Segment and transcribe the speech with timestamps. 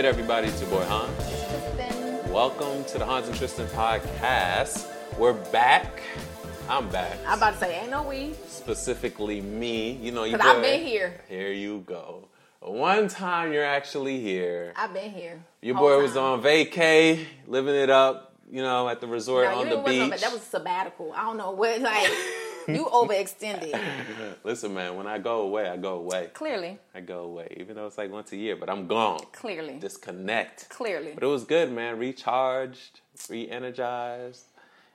[0.00, 0.48] Good, everybody?
[0.48, 1.14] It's your boy Hans.
[1.18, 2.32] Tristan.
[2.32, 4.86] Welcome to the Hans and Tristan podcast.
[5.18, 6.00] We're back.
[6.70, 7.18] I'm back.
[7.26, 8.32] I'm about to say, ain't no we.
[8.48, 9.92] Specifically me.
[9.92, 10.38] You know, you.
[10.38, 11.20] Because I've been here.
[11.28, 12.28] Here you go.
[12.60, 14.72] One time you're actually here.
[14.74, 15.44] I've been here.
[15.60, 18.34] Your boy was on vacay, living it up.
[18.50, 20.20] You know, at the resort No, on you the wasn't on- beach.
[20.22, 21.12] that was sabbatical.
[21.14, 22.08] I don't know what, like,
[22.74, 23.78] you overextended.
[24.44, 24.96] Listen, man.
[24.96, 26.30] When I go away, I go away.
[26.32, 26.78] Clearly.
[26.94, 28.56] I go away, even though it's like once a year.
[28.56, 29.20] But I'm gone.
[29.32, 29.74] Clearly.
[29.78, 30.68] Disconnect.
[30.68, 31.12] Clearly.
[31.14, 31.98] But it was good, man.
[31.98, 34.44] Recharged, re-energized.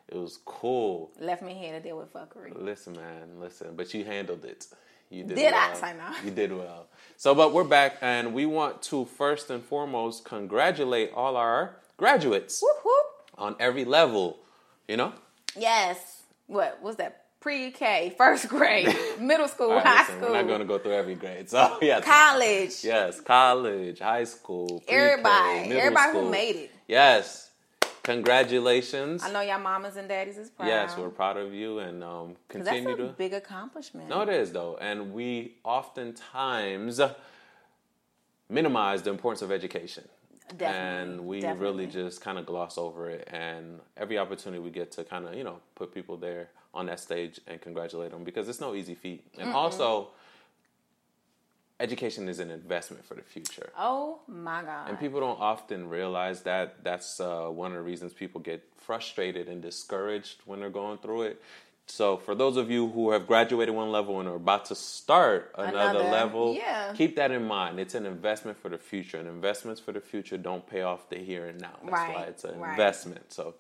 [0.08, 1.12] It was cool.
[1.20, 2.54] Left me here to deal with fuckery.
[2.56, 3.76] Listen, man, listen.
[3.76, 4.68] But you handled it.
[5.10, 5.36] You did.
[5.36, 5.74] Did I?
[5.82, 5.96] well.
[5.98, 6.24] No.
[6.24, 6.88] You did well.
[7.18, 12.62] So, but we're back, and we want to first and foremost congratulate all our graduates
[12.62, 13.06] whoop.
[13.38, 14.40] on every level.
[14.88, 15.14] You know.
[15.58, 16.24] Yes.
[16.48, 17.25] What was that?
[17.46, 20.94] Pre-K, first grade, middle school, right, high listen, school, We're not going to go through
[20.94, 21.48] every grade.
[21.48, 22.04] So yes.
[22.04, 22.84] college.
[22.84, 26.24] Yes, college, high school, Everybody, middle everybody school.
[26.24, 26.72] who made it.
[26.88, 27.52] Yes,
[28.02, 29.22] congratulations.
[29.22, 30.70] I know y'all mamas and daddies is proud.
[30.70, 33.04] Yes, we're proud of you, and um, continue a to.
[33.10, 34.10] big accomplishment.
[34.10, 37.00] No, it is though, and we oftentimes
[38.50, 40.06] minimize the importance of education.
[40.50, 41.66] Definitely, And we definitely.
[41.66, 43.28] really just kind of gloss over it.
[43.32, 47.00] And every opportunity we get to kind of, you know, put people there on that
[47.00, 49.26] stage and congratulate them because it's no easy feat.
[49.38, 50.10] And also,
[51.80, 53.70] education is an investment for the future.
[53.78, 54.90] Oh my God.
[54.90, 59.48] And people don't often realize that that's uh, one of the reasons people get frustrated
[59.48, 61.42] and discouraged when they're going through it.
[61.88, 65.52] So, for those of you who have graduated one level and are about to start
[65.56, 66.92] another, Another, level, yeah.
[66.94, 67.80] keep that in mind.
[67.80, 71.18] It's an investment for the future, and investments for the future don't pay off the
[71.18, 71.78] here and now.
[71.84, 72.72] That's why it's an right.
[72.72, 73.32] investment.
[73.32, 73.54] So,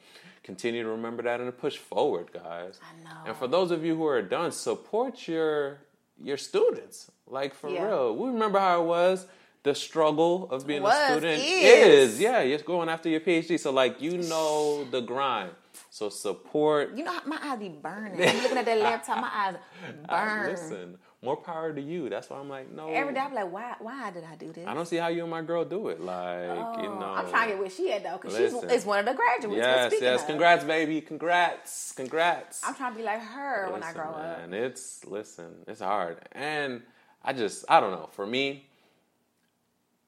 [0.43, 2.79] continue to remember that and to push forward, guys.
[2.81, 3.27] I know.
[3.27, 5.79] And for those of you who are done, support your
[6.21, 7.11] your students.
[7.27, 7.85] Like for Yeah.
[7.85, 9.27] real, we remember how it was.
[9.63, 12.19] The struggle of being Was, a student is.
[12.19, 13.59] yeah, you're going after your PhD.
[13.59, 15.51] So like you know the grind.
[15.95, 16.97] So support.
[16.97, 18.21] You know, my eyes be burning.
[18.21, 19.55] I'm looking at that laptop, my eyes
[20.09, 20.49] burn.
[20.51, 22.09] Listen, more power to you.
[22.09, 22.89] That's why I'm like, no.
[22.89, 23.75] Every day I'm like, why?
[23.79, 24.67] Why did I do this?
[24.67, 26.01] I don't see how you and my girl do it.
[26.01, 26.49] Like
[26.83, 27.13] you Oh, know.
[27.15, 28.69] I'm trying to get where she at though, because she's Listen.
[28.71, 29.55] is one of the graduates.
[29.57, 30.19] Yes, yes.
[30.23, 30.99] of, Congrats, baby.
[30.99, 31.93] Congrats.
[31.93, 32.61] Congrats.
[32.67, 34.39] I'm trying to be like her when I Listen, grow up.
[34.43, 36.81] And it's listen, it's hard, and
[37.23, 38.09] I just I don't know.
[38.11, 38.67] For me,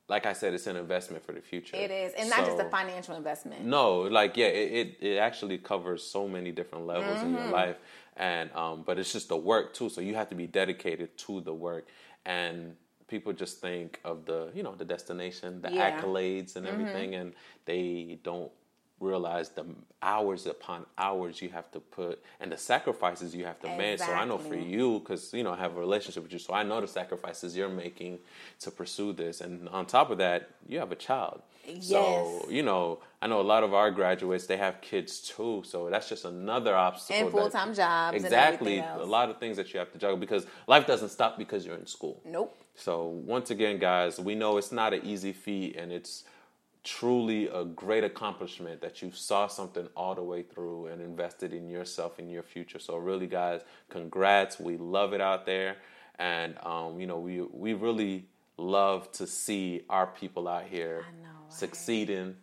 [0.10, 1.76] like I said, it's an investment for the future.
[1.76, 3.66] It is, and not just a financial investment.
[3.66, 7.38] No, like yeah, it, it, it actually covers so many different levels in Mm-hmm.
[7.38, 7.78] your life,
[8.16, 9.90] and um, but it's just the work too.
[9.90, 11.88] So you have to be dedicated to the work,
[12.26, 12.76] and
[13.08, 15.92] people just think of the you know the destination, the Yeah.
[15.92, 16.06] Mm-hmm.
[16.06, 17.34] accolades, and everything, and
[17.66, 18.52] they don't
[19.00, 19.66] realize the
[20.02, 24.00] hours upon hours you have to put and the sacrifices you have to make.
[24.00, 26.54] So I know for you, because you know I have a relationship with you, so
[26.54, 28.20] I know the sacrifices you're making
[28.60, 31.42] to pursue this, and on top of that, you have a child.
[31.82, 35.90] So you know, I know a lot of our graduates they have kids too, so
[35.90, 37.24] that's just another obstacle.
[37.24, 40.88] And full-time jobs Exactly, a lot of things that you have to juggle because life
[40.88, 42.22] doesn't stop because you're in school.
[42.26, 42.58] Nope.
[42.76, 46.24] So once again, guys, we know it's not an easy feat, and it's
[46.84, 51.70] truly a great accomplishment that you saw something all the way through and invested in
[51.70, 52.80] yourself and your future.
[52.80, 54.60] So really, guys, congrats.
[54.60, 55.78] We love it out there,
[56.18, 58.26] and um, you know we we really
[58.58, 62.36] love to see our people out here know, succeeding.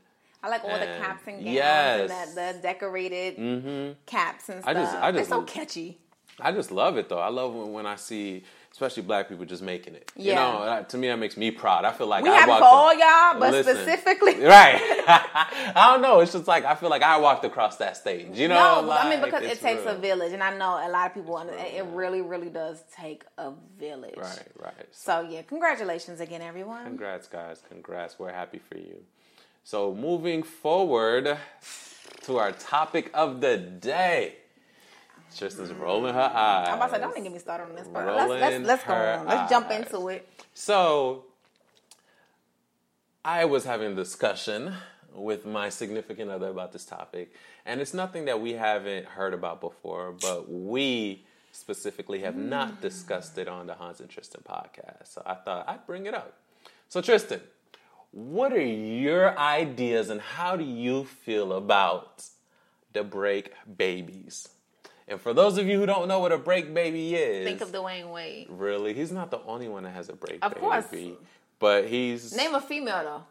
[0.42, 2.10] I like all the caps and gowns yes.
[2.10, 4.68] and the, the decorated caps and stuff.
[4.68, 5.98] I just- I They're just- so catchy.
[6.40, 7.18] I just love it though.
[7.20, 8.42] I love when, when I see,
[8.74, 10.10] especially black people, just making it.
[10.16, 11.84] You know, to me that makes me proud.
[11.84, 12.92] I feel like We I have walked for the- all
[13.32, 13.76] y'all, but Listen.
[13.76, 14.34] specifically.
[14.44, 14.80] Right.
[15.06, 16.18] I don't know.
[16.20, 18.36] It's just like I feel like I walked across that stage.
[18.36, 18.82] You know?
[18.84, 21.36] no, I mean because it takes a village, and I know a lot of people.
[21.38, 24.16] Real, it really, really does take a village.
[24.16, 24.88] Right, right.
[24.90, 26.84] So yeah, congratulations again, everyone.
[26.84, 27.62] Congrats, guys.
[27.68, 28.18] Congrats.
[28.18, 28.96] We're happy for you.
[29.62, 31.38] So moving forward
[32.24, 34.36] to our topic of the day.
[35.38, 36.68] Tristan's rolling her eyes.
[36.68, 38.06] I'm about to say, don't even get me started on this part.
[38.06, 39.26] Let's let's, let's go on.
[39.26, 40.28] Let's jump into it.
[40.54, 41.24] So,
[43.24, 44.74] I was having a discussion
[45.14, 47.32] with my significant other about this topic,
[47.64, 52.80] and it's nothing that we haven't heard about before, but we specifically have not mm.
[52.80, 55.06] discussed it on the Hans and Tristan podcast.
[55.14, 56.36] So I thought I'd bring it up.
[56.88, 57.40] So, Tristan,
[58.10, 62.24] what are your ideas and how do you feel about
[62.92, 64.48] the break babies?
[65.06, 67.70] And for those of you who don't know what a break baby is, Think of
[67.72, 68.46] Dwyane Wade.
[68.48, 70.60] Really, he's not the only one that has a break Of baby.
[70.60, 70.86] course.
[71.58, 73.22] But he's Name a female though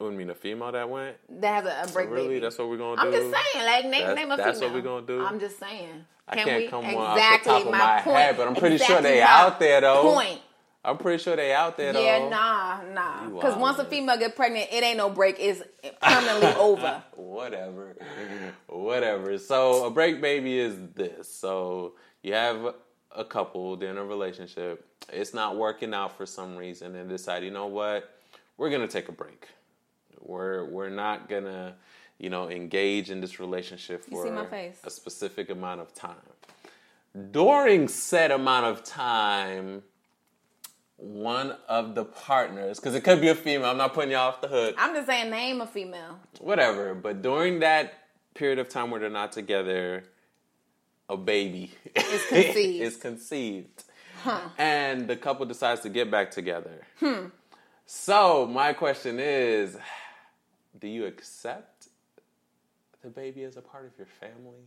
[0.00, 1.16] you mean a female that went?
[1.40, 2.40] that has a, a break really, baby.
[2.40, 3.06] that's what we're gonna do.
[3.08, 4.44] I'm just saying, like name That's- name a that's female.
[4.52, 5.24] That's what we're gonna do?
[5.24, 6.04] I'm just saying.
[6.28, 6.68] I Can can't we?
[6.68, 8.16] come exactly off the top of my point.
[8.16, 10.12] head, but I'm pretty sure they out there, though.
[10.12, 10.40] Point.
[10.86, 12.02] I'm pretty sure they out there though.
[12.02, 13.28] Yeah, nah, nah.
[13.28, 15.36] Because once a female get pregnant, it ain't no break.
[15.40, 15.60] It's
[16.00, 17.02] permanently over.
[17.16, 17.96] Whatever.
[18.68, 19.36] Whatever.
[19.38, 21.28] So a break baby is this.
[21.28, 22.74] So you have
[23.10, 24.86] a couple, they're in a relationship.
[25.12, 28.16] It's not working out for some reason and decide, you know what?
[28.56, 29.48] We're gonna take a break.
[30.20, 31.74] We're we're not gonna,
[32.18, 34.78] you know, engage in this relationship for see my face?
[34.84, 36.14] a specific amount of time.
[37.32, 39.82] During said amount of time,
[40.96, 44.40] one of the partners, because it could be a female, I'm not putting you off
[44.40, 46.18] the hook I'm just saying, name a female.
[46.40, 46.94] whatever.
[46.94, 47.94] But during that
[48.34, 50.04] period of time where they're not together,
[51.08, 52.82] a baby is conceived.
[52.82, 53.84] is conceived.
[54.22, 54.40] Huh.
[54.58, 56.86] And the couple decides to get back together.
[56.98, 57.26] Hmm.
[57.84, 59.76] So my question is,
[60.78, 61.88] do you accept
[63.02, 64.64] the baby as a part of your family?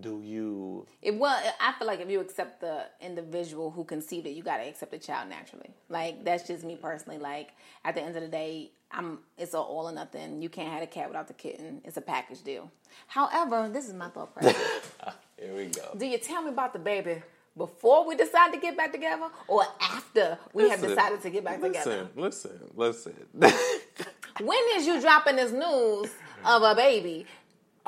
[0.00, 4.30] Do you It well, I feel like if you accept the individual who conceived it,
[4.30, 5.70] you gotta accept the child naturally.
[5.88, 7.18] Like that's just me personally.
[7.18, 7.50] Like
[7.84, 10.42] at the end of the day, I'm it's a all or nothing.
[10.42, 11.80] You can't have a cat without the kitten.
[11.84, 12.70] It's a package deal.
[13.06, 14.56] However, this is my thought process.
[15.38, 15.94] here we go.
[15.96, 17.22] Do you tell me about the baby
[17.56, 21.60] before we decide to get back together, or after we have decided to get back
[21.60, 22.08] together?
[22.14, 22.72] listen, together?
[22.76, 23.52] Listen, listen,
[24.40, 26.10] When is you dropping this news
[26.44, 27.26] of a baby?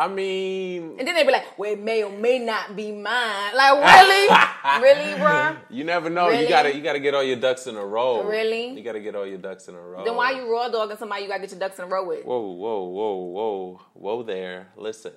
[0.01, 3.55] I mean, And then they be like, well, it may or may not be mine.
[3.55, 4.29] Like, really?
[4.83, 5.59] really, bruh?
[5.69, 6.29] You never know.
[6.29, 6.45] Really?
[6.45, 8.23] You gotta you gotta get all your ducks in a row.
[8.23, 8.71] Really?
[8.71, 10.03] You gotta get all your ducks in a row.
[10.03, 12.25] Then why you raw dogging somebody you gotta get your ducks in a row with?
[12.25, 14.69] Whoa, whoa, whoa, whoa, whoa there.
[14.75, 15.13] Listen.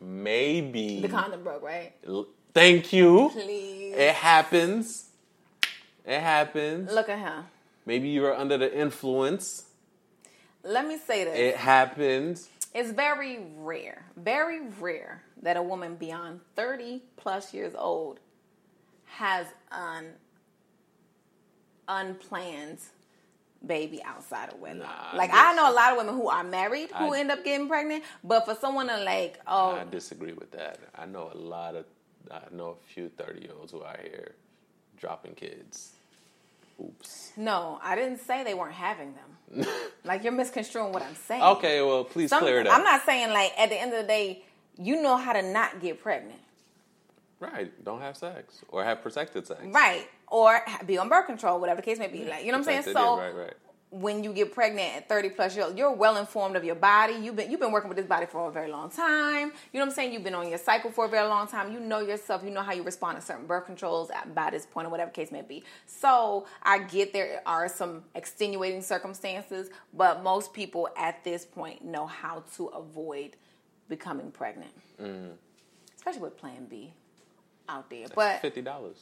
[0.00, 1.92] Maybe The condom broke, right?
[2.08, 3.28] L- Thank you.
[3.34, 3.94] Please.
[3.96, 5.10] It happens.
[6.06, 6.90] It happens.
[6.90, 7.44] Look at him.
[7.84, 9.66] Maybe you were under the influence.
[10.64, 11.38] Let me say this.
[11.38, 12.48] It happens.
[12.74, 18.18] It's very rare, very rare that a woman beyond 30 plus years old
[19.04, 20.06] has an
[21.88, 22.78] unplanned
[23.66, 24.88] baby outside of wedlock.
[25.12, 27.30] Nah, like I I know a lot of women who are married who I- end
[27.30, 30.78] up getting pregnant, but for someone to like, oh, I disagree with that.
[30.96, 31.84] I know a lot of
[32.30, 34.34] I know a few 30 year olds who are here
[34.96, 35.92] dropping kids.
[36.82, 37.32] Oops.
[37.36, 39.66] no, I didn't say they weren't having them.
[40.04, 41.42] like you're misconstruing what I'm saying.
[41.42, 42.76] Okay, well please Some- clear it up.
[42.76, 44.44] I'm not saying like at the end of the day,
[44.78, 46.40] you know how to not get pregnant.
[47.40, 47.72] Right.
[47.84, 49.60] Don't have sex or have protected sex.
[49.66, 50.08] Right.
[50.28, 52.24] Or be on birth control, whatever the case may be.
[52.24, 52.94] Like, you know what I'm saying?
[52.94, 53.54] So right, right.
[53.92, 57.12] When you get pregnant at 30 plus years, you're well informed of your body.
[57.12, 59.52] You've been you've been working with this body for a very long time.
[59.72, 60.14] You know what I'm saying?
[60.14, 61.70] You've been on your cycle for a very long time.
[61.70, 62.42] You know yourself.
[62.42, 65.10] You know how you respond to certain birth controls at, by this point or whatever
[65.10, 65.62] case may be.
[65.84, 72.06] So I get there are some extenuating circumstances, but most people at this point know
[72.06, 73.36] how to avoid
[73.90, 74.72] becoming pregnant.
[75.00, 75.32] Mm.
[75.96, 76.94] Especially with Plan B
[77.68, 78.06] out there.
[78.14, 78.96] But Fifty dollars.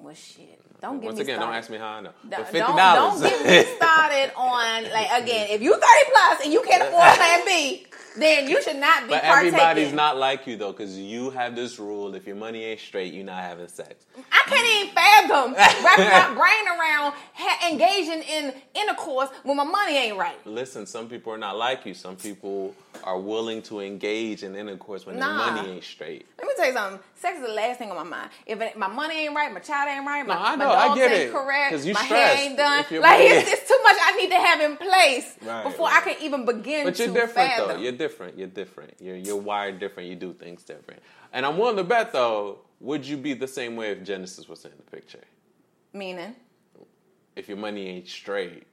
[0.00, 0.60] Well, shit.
[0.80, 1.50] Don't get Once me again, started.
[1.52, 2.10] don't ask me how I know.
[2.22, 3.20] Don't, But fifty don't, dollars.
[3.22, 5.48] don't get me started on like again.
[5.50, 7.86] If you thirty plus and you can't afford Plan B,
[8.18, 9.54] then you should not be But partaking.
[9.54, 13.14] everybody's not like you though, because you have this rule: if your money ain't straight,
[13.14, 14.04] you're not having sex.
[14.30, 19.96] I can't even fathom wrapping my brain around ha- engaging in intercourse when my money
[19.96, 20.36] ain't right.
[20.46, 21.94] Listen, some people are not like you.
[21.94, 25.44] Some people are willing to engage in intercourse when Nah.
[25.46, 26.26] their money ain't straight.
[26.38, 27.00] Let me tell you something.
[27.14, 28.30] Sex is the last thing on my mind.
[28.46, 30.70] If it, my money ain't right, my child ain't right, my, No, I my know,
[30.72, 31.32] I get ain't it.
[31.32, 32.84] correct, 'Cause you my hair ain't done.
[33.02, 36.02] Like it's, it's too much I need to have in place Right, before right.
[36.02, 37.68] I can even begin But you're different fathom.
[37.68, 37.82] though.
[37.82, 38.38] You're different.
[38.38, 38.94] You're different.
[39.00, 40.08] You're you're wired different.
[40.08, 41.02] You do things different.
[41.32, 44.64] And I'm willing to bet though, would you be the same way if Genesis was
[44.64, 45.24] in the picture?
[45.92, 46.34] Meaning,
[47.36, 48.64] If your money ain't straight,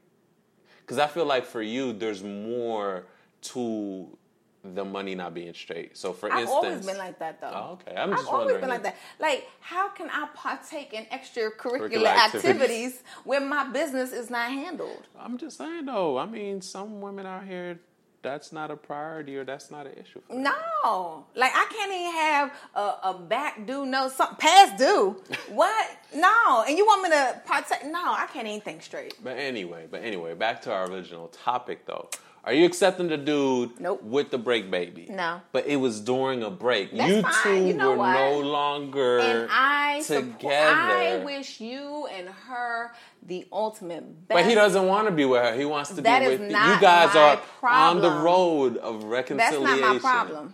[0.82, 3.06] because I feel like for you, there's more
[3.54, 4.18] to
[4.64, 5.98] the money not being straight.
[5.98, 7.52] So for instance I've always been like that though.
[7.54, 7.96] Oh, okay.
[7.96, 8.96] I'm just I've always been like that.
[9.20, 12.46] Like, how can I partake in extracurricular activities.
[12.46, 15.08] activities when my business is not handled?
[15.20, 16.18] I'm just saying though.
[16.18, 17.80] I mean, some women out here,
[18.22, 20.22] that's not a priority or that's not an issue.
[20.22, 20.34] For.
[20.34, 25.22] No, like I can't even have a, a back due, no, some past due.
[25.50, 25.98] what?
[26.16, 27.86] No, and you want me to partake?
[27.86, 29.16] No, I can't even think straight.
[29.22, 32.10] But anyway, but anyway, back to our original topic though.
[32.46, 34.04] Are you accepting the dude Nope.
[34.04, 35.08] with the break baby?
[35.10, 35.40] No.
[35.54, 36.92] But it was during a break.
[36.92, 37.32] That's you fine.
[37.44, 38.14] two You know were what?
[38.14, 40.66] no longer And I support, together.
[40.76, 42.92] I wish you and her
[43.26, 44.38] the ultimate best.
[44.42, 45.56] but he doesn't want to be with her.
[45.56, 46.48] He wants to That be with you.
[46.48, 49.64] You guys are on the road of reconciliation.
[49.64, 50.54] That's not my problem.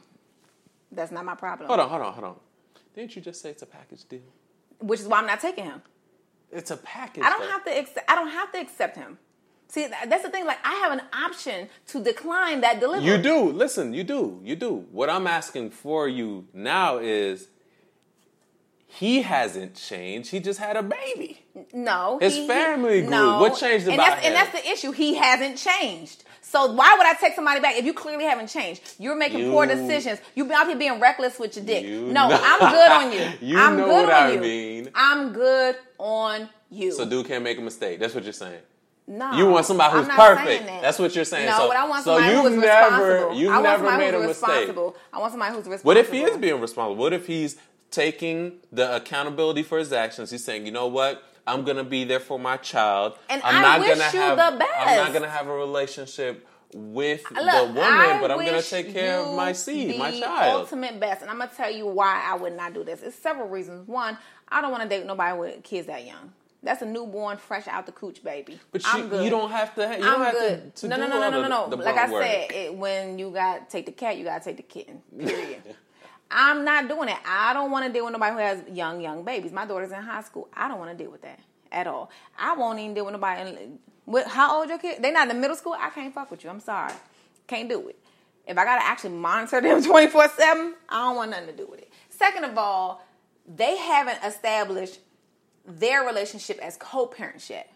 [0.91, 1.67] That's not my problem.
[1.67, 2.35] Hold on, hold on, hold on.
[2.93, 4.19] Didn't you just say it's a package deal?
[4.79, 5.81] Which is why I'm not taking him.
[6.51, 7.23] It's a package.
[7.23, 7.47] I don't though.
[7.47, 7.79] have to.
[7.79, 9.17] Accept, I don't have to accept him.
[9.71, 10.45] See, that's the thing.
[10.45, 13.05] Like, I have an option to decline that delivery.
[13.07, 13.51] You do.
[13.51, 14.39] Listen, you do.
[14.43, 14.85] You do.
[14.91, 17.49] What I'm asking for you now is
[18.87, 20.31] he hasn't changed.
[20.31, 21.45] He just had a baby.
[21.71, 23.11] No, His he- family grew.
[23.11, 23.39] No.
[23.39, 24.91] What changed and about that's, And that's the issue.
[24.91, 26.23] He hasn't changed.
[26.41, 28.81] So why would I take somebody back if you clearly haven't changed?
[28.97, 30.19] You're making You- poor decisions.
[30.33, 31.85] You've been out here being reckless with your dick.
[31.85, 33.31] You no, know- I'm good on you.
[33.49, 34.39] You I'm know good what on I you.
[34.41, 34.89] mean.
[34.95, 36.91] I'm good on you.
[36.91, 37.99] So dude can't make a mistake.
[37.99, 38.61] That's what you're saying.
[39.09, 40.65] No, You want somebody who's perfect.
[40.67, 40.81] that.
[40.81, 41.47] That's what you're saying.
[41.49, 43.35] No, So- but I want so somebody you've who's never- responsible.
[43.35, 44.49] you've I want never somebody made who's a mistake.
[44.49, 44.95] responsible.
[45.11, 45.87] I want somebody who's responsible.
[45.89, 46.95] What if he is being responsible?
[46.95, 47.57] What if he's
[47.91, 50.31] taking the accountability for his actions?
[50.31, 51.23] He's saying, you know what?
[51.47, 53.17] I'm gonna be there for my child.
[53.29, 56.45] And I'm I not wish gonna you have, the I'm not gonna have a relationship
[56.75, 60.61] with uh, the woman, I but I'm gonna take care of my seed, my child.
[60.61, 63.01] Ultimate best, and I'm gonna tell you why I would not do this.
[63.01, 63.87] It's several reasons.
[63.87, 66.31] One, I don't want to date nobody with kids that young.
[66.61, 68.59] That's a newborn, fresh out the cooch baby.
[68.71, 69.23] But I'm you, good.
[69.23, 69.87] you don't have to.
[69.87, 70.75] ha- You don't I'm have good.
[70.75, 71.75] to, to no, no, no, no, no, no, no.
[71.77, 72.23] Like I work.
[72.23, 75.01] said, it, when you got to take the cat, you got to take the kitten.
[75.17, 75.61] Period.
[76.31, 77.17] I'm not doing it.
[77.25, 79.51] I don't want to deal with nobody who has young, young babies.
[79.51, 80.49] My daughter's in high school.
[80.53, 81.39] I don't want to deal with that
[81.71, 82.11] at all.
[82.37, 83.49] I won't even deal with nobody.
[83.49, 85.01] In, with, how old your kid?
[85.01, 85.75] They not in middle school.
[85.79, 86.49] I can't fuck with you.
[86.49, 86.93] I'm sorry.
[87.47, 87.97] Can't do it.
[88.45, 91.79] If I gotta actually monitor them 24 seven, I don't want nothing to do with
[91.79, 91.91] it.
[92.09, 93.01] Second of all,
[93.47, 94.99] they haven't established
[95.69, 97.71] their relationship as co-parents yet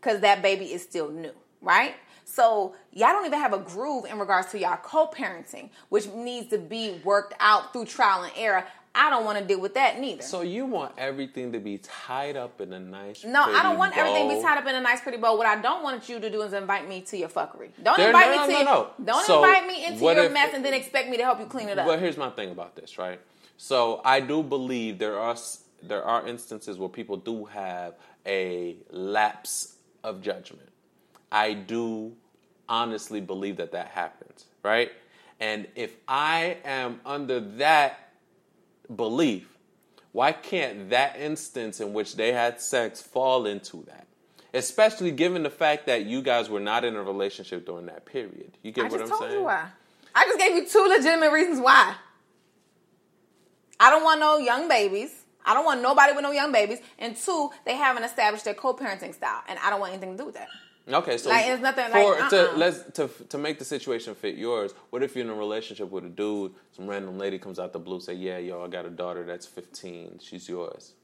[0.00, 1.94] because that baby is still new, right?
[2.24, 6.58] So y'all don't even have a groove in regards to y'all co-parenting, which needs to
[6.58, 8.64] be worked out through trial and error.
[8.94, 10.22] I don't want to deal with that neither.
[10.22, 13.24] So you want everything to be tied up in a nice.
[13.24, 15.34] no, I don't want everything to be tied up in a nice pretty bow.
[15.36, 17.70] What I don't want you to do is invite me to your fuckery.
[17.82, 19.04] Don't There- invite no, me no, to no, no.
[19.04, 21.46] don't So, invite me into your if- mess and then expect me to help you
[21.46, 21.86] clean it up.
[21.86, 23.18] Well, here's my thing about this, right?
[23.56, 25.36] So I do believe there are
[25.82, 27.94] there are instances where people do have
[28.26, 30.68] a lapse of judgment.
[31.30, 32.12] I do
[32.68, 34.90] honestly believe that that happens, right?
[35.40, 38.12] And if I am under that
[38.94, 39.48] belief,
[40.12, 44.06] why can't that instance in which they had sex fall into that?
[44.54, 48.58] Especially given the fact that you guys were not in a relationship during that period.
[48.62, 49.40] You get I what just I'm told saying?
[49.40, 49.66] you why.
[50.14, 51.94] I just gave you two legitimate reasons why.
[53.80, 55.21] I don't want no young babies.
[55.44, 56.78] I don't want nobody with no young babies.
[56.98, 60.26] And two, they haven't established their co-parenting style, and I don't want anything to do
[60.26, 60.48] with that.
[60.88, 62.56] Okay, so Like, it's nothing for, like, to uh-uh.
[62.56, 64.72] let's to to make the situation fit yours.
[64.90, 66.54] What if you're in a relationship with a dude?
[66.72, 69.46] Some random lady comes out the blue, say, "Yeah, yo, I got a daughter that's
[69.46, 70.18] 15.
[70.20, 70.94] She's yours."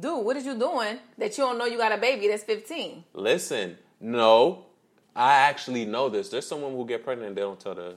[0.00, 3.04] Dude, what is you doing that you don't know you got a baby that's 15?
[3.12, 4.66] Listen, no,
[5.14, 6.30] I actually know this.
[6.30, 7.94] There's someone who get pregnant and they don't tell the.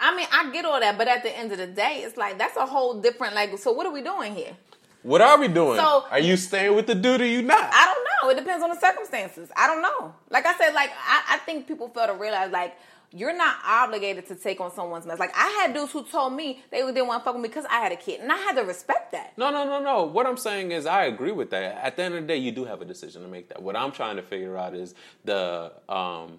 [0.00, 2.38] I mean, I get all that, but at the end of the day, it's like
[2.38, 3.56] that's a whole different like.
[3.58, 4.56] So what are we doing here?
[5.02, 5.78] What are we doing?
[5.78, 7.70] So- are you staying with the dude or you not?
[7.72, 8.30] I don't know.
[8.30, 9.50] It depends on the circumstances.
[9.56, 10.14] I don't know.
[10.30, 12.74] Like I said, like I, I think people fail to realize like
[13.12, 15.18] you're not obligated to take on someone's mess.
[15.18, 17.64] Like I had dudes who told me they didn't want to fuck with me because
[17.70, 19.36] I had a kid, and I had to respect that.
[19.36, 20.04] No, no, no, no.
[20.04, 21.84] What I'm saying is, I agree with that.
[21.84, 23.48] At the end of the day, you do have a decision to make.
[23.48, 23.62] That.
[23.62, 26.38] What I'm trying to figure out is the um,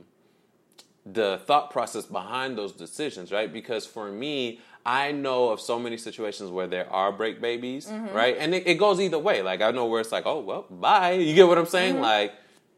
[1.05, 3.51] the thought process behind those decisions, right?
[3.51, 8.15] Because for me, I know of so many situations where there are break babies, Mm-hmm.
[8.15, 8.35] right?
[8.37, 9.41] And it, it goes either way.
[9.41, 11.13] Like I know where it's like, oh well, bye.
[11.13, 11.95] You get what I'm saying?
[11.95, 12.03] Mm-hmm.
[12.03, 12.33] Like.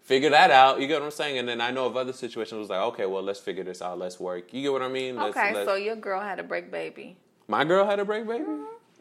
[0.05, 0.81] Figure that out.
[0.81, 2.57] You get what I'm saying, and then I know of other situations.
[2.57, 3.97] It was like, okay, well, let's figure this out.
[3.97, 4.53] Let's work.
[4.53, 5.15] You get what I mean?
[5.15, 7.15] Let's- Okay, let's- so your girl had a break baby.
[7.47, 8.43] my girl had a break baby.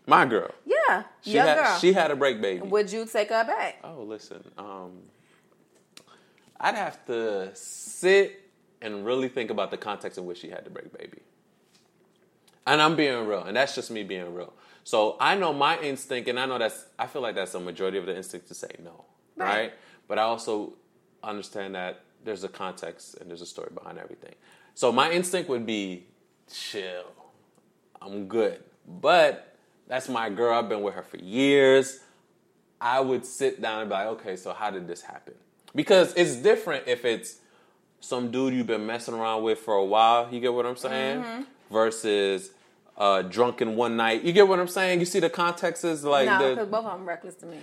[0.06, 0.52] My girl.
[0.64, 1.78] Yeah, She your had girl.
[1.80, 2.60] she had a break baby.
[2.68, 3.80] Would you take her back?
[3.82, 4.44] Oh, listen.
[4.56, 4.92] Um,
[6.60, 8.41] I'd have to sit
[8.82, 11.18] and really think about the context in which she had to break baby.
[12.66, 14.52] And I'm being real, and that's just me being real.
[14.84, 17.98] So I know my instinct, and I know that's I feel like that's a majority
[17.98, 19.04] of the instinct to say no,
[19.36, 19.48] right?
[19.48, 19.72] Right.
[20.08, 20.74] But I also
[21.22, 24.34] understand that there's a context and there's a story behind everything.
[24.74, 26.04] So my instinct would be
[26.52, 27.04] chill.
[28.00, 28.62] I'm good.
[28.86, 30.58] But that's my girl.
[30.58, 32.00] I've been with her for years.
[32.80, 35.34] I would sit down and be like, okay, so how did this happen?
[35.74, 37.36] Because it's different if it's
[38.02, 40.28] some dude you've been messing around with for a while.
[40.30, 41.22] You get what I'm saying?
[41.22, 41.42] Mm-hmm.
[41.70, 42.50] Versus
[42.98, 44.22] uh, drunken one night.
[44.22, 45.00] You get what I'm saying?
[45.00, 47.58] You see the context is like no, because both of them reckless to me.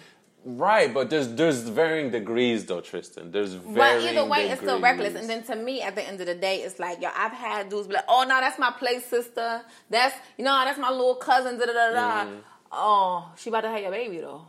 [0.45, 3.31] right, but there's there's varying degrees though, Tristan.
[3.31, 5.13] There's But varying either way, it's still reckless.
[5.15, 7.69] And then to me, at the end of the day, it's like, yo, I've had
[7.69, 9.61] dudes be like, oh, no, that's my play sister.
[9.89, 12.25] That's, you know, that's my little cousin, da da da da.
[12.25, 12.35] Mm-hmm.
[12.71, 14.43] Oh, she about to have your baby, though.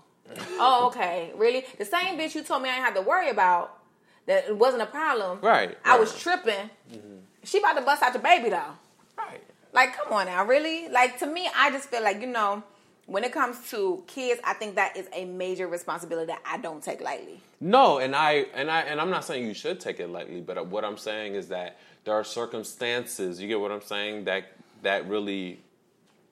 [0.61, 1.33] oh, okay.
[1.37, 1.65] Really?
[1.79, 3.80] The same bitch you told me I didn't have to worry about,
[4.27, 5.41] that it wasn't a problem.
[5.41, 6.21] Right, I was right.
[6.21, 6.71] tripping.
[6.93, 7.17] Mm-hmm.
[7.45, 8.73] She about to bust out your baby, though.
[9.17, 9.43] right.
[9.73, 10.89] Like, come on now, really?
[10.89, 12.63] Like, to me, I just feel like, you know,
[13.11, 16.83] when it comes to kids, I think that is a major responsibility that I don't
[16.83, 17.41] take lightly.
[17.61, 20.57] No, and I and I and I'm not saying you should take it lightly, but
[20.57, 23.41] uh, what I'm saying is that there are circumstances.
[23.41, 25.61] You get what I'm saying that that really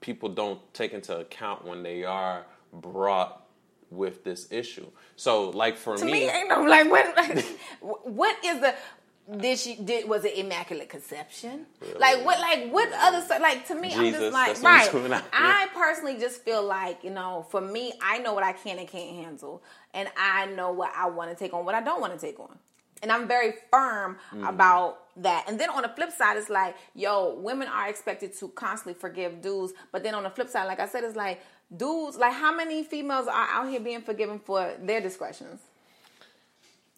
[0.00, 3.44] people don't take into account when they are brought
[3.90, 4.86] with this issue.
[5.16, 7.44] So, like for To me, me, ain't no like what.
[8.04, 8.74] what is the?
[9.36, 11.66] Did she did was it immaculate conception?
[11.98, 12.40] Like what?
[12.40, 13.20] Like what other?
[13.20, 14.92] stu- Like to me, I'm just like that's what he's right.
[14.92, 15.30] doing out here.
[15.32, 18.88] I personally just feel like you know, for me, I know what I can and
[18.88, 22.14] can't handle, and I know what I want to take on, what I don't want
[22.14, 22.58] to take on,
[23.02, 24.44] and I'm very firm Mm-hmm.
[24.44, 25.44] about that.
[25.48, 29.42] And then on the flip side, it's like, yo, women are expected to constantly forgive
[29.42, 31.42] dudes, but then on the flip side, like I said, it's like
[31.74, 35.60] dudes, like how many females are out here being forgiven for their discretions?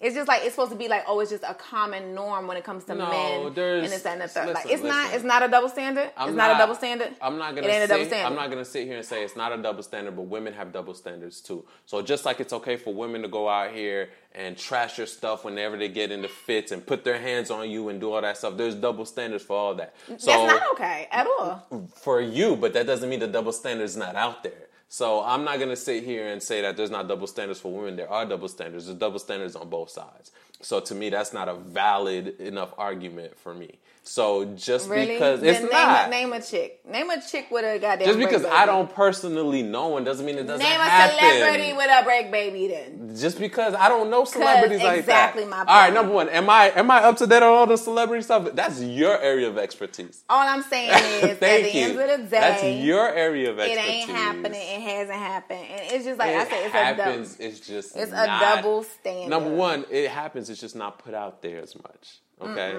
[0.01, 2.57] It's just like it's supposed to be like oh it's just a common norm when
[2.57, 4.47] it comes to No, men there's- and it's that and the third.
[4.55, 6.11] like listen, it's not it's not a double standard.
[6.17, 7.15] I'm it's not, a double standard.
[7.21, 8.27] I'm not gonna It ain't a double standard.
[8.27, 10.73] I'm not gonna sit here and say it's not a double standard, but women have
[10.73, 11.67] double standards too.
[11.85, 15.45] So just like it's okay for women to go out here and trash your stuff
[15.45, 18.39] whenever they get into fits and put their hands on you and do all that
[18.39, 19.95] stuff, there's double standards for all that.
[20.17, 21.89] So That's not okay at all.
[21.97, 24.69] for you, but that doesn't mean the double standard's not out there.
[24.93, 27.95] So I'm not gonna sit here and say that there's not double standards for women.
[27.95, 28.87] There are double standards.
[28.87, 30.33] There's double standards on both sides.
[30.63, 33.79] So to me, that's not a valid enough argument for me.
[34.11, 35.07] So just Really?
[35.13, 36.85] because it's name not, name a chick.
[36.85, 38.09] Name a chick with a goddamn.
[38.09, 38.45] just because.
[38.45, 41.17] I don't personally know one doesn't mean it doesn't name happen.
[41.17, 42.67] a celebrity with a break baby.
[42.67, 45.51] Then just because I don't know celebrities like exactly that.
[45.51, 47.77] my All right, number one, am I am I up to date on all the
[47.77, 48.49] celebrity stuff?
[48.53, 50.25] That's your area of expertise.
[50.29, 50.91] all I'm saying
[51.23, 51.85] is, at the you.
[51.85, 53.87] end of the day, That's your area of expertise.
[53.87, 54.61] it ain't happening.
[54.61, 57.35] It hasn't happened, and it's just like it I said, it's happens.
[57.35, 57.47] a double.
[57.49, 59.31] it's just It's a double standard.
[59.31, 60.51] Number one, it happens.
[60.51, 62.19] It's just not put out there as much.
[62.41, 62.77] Okay.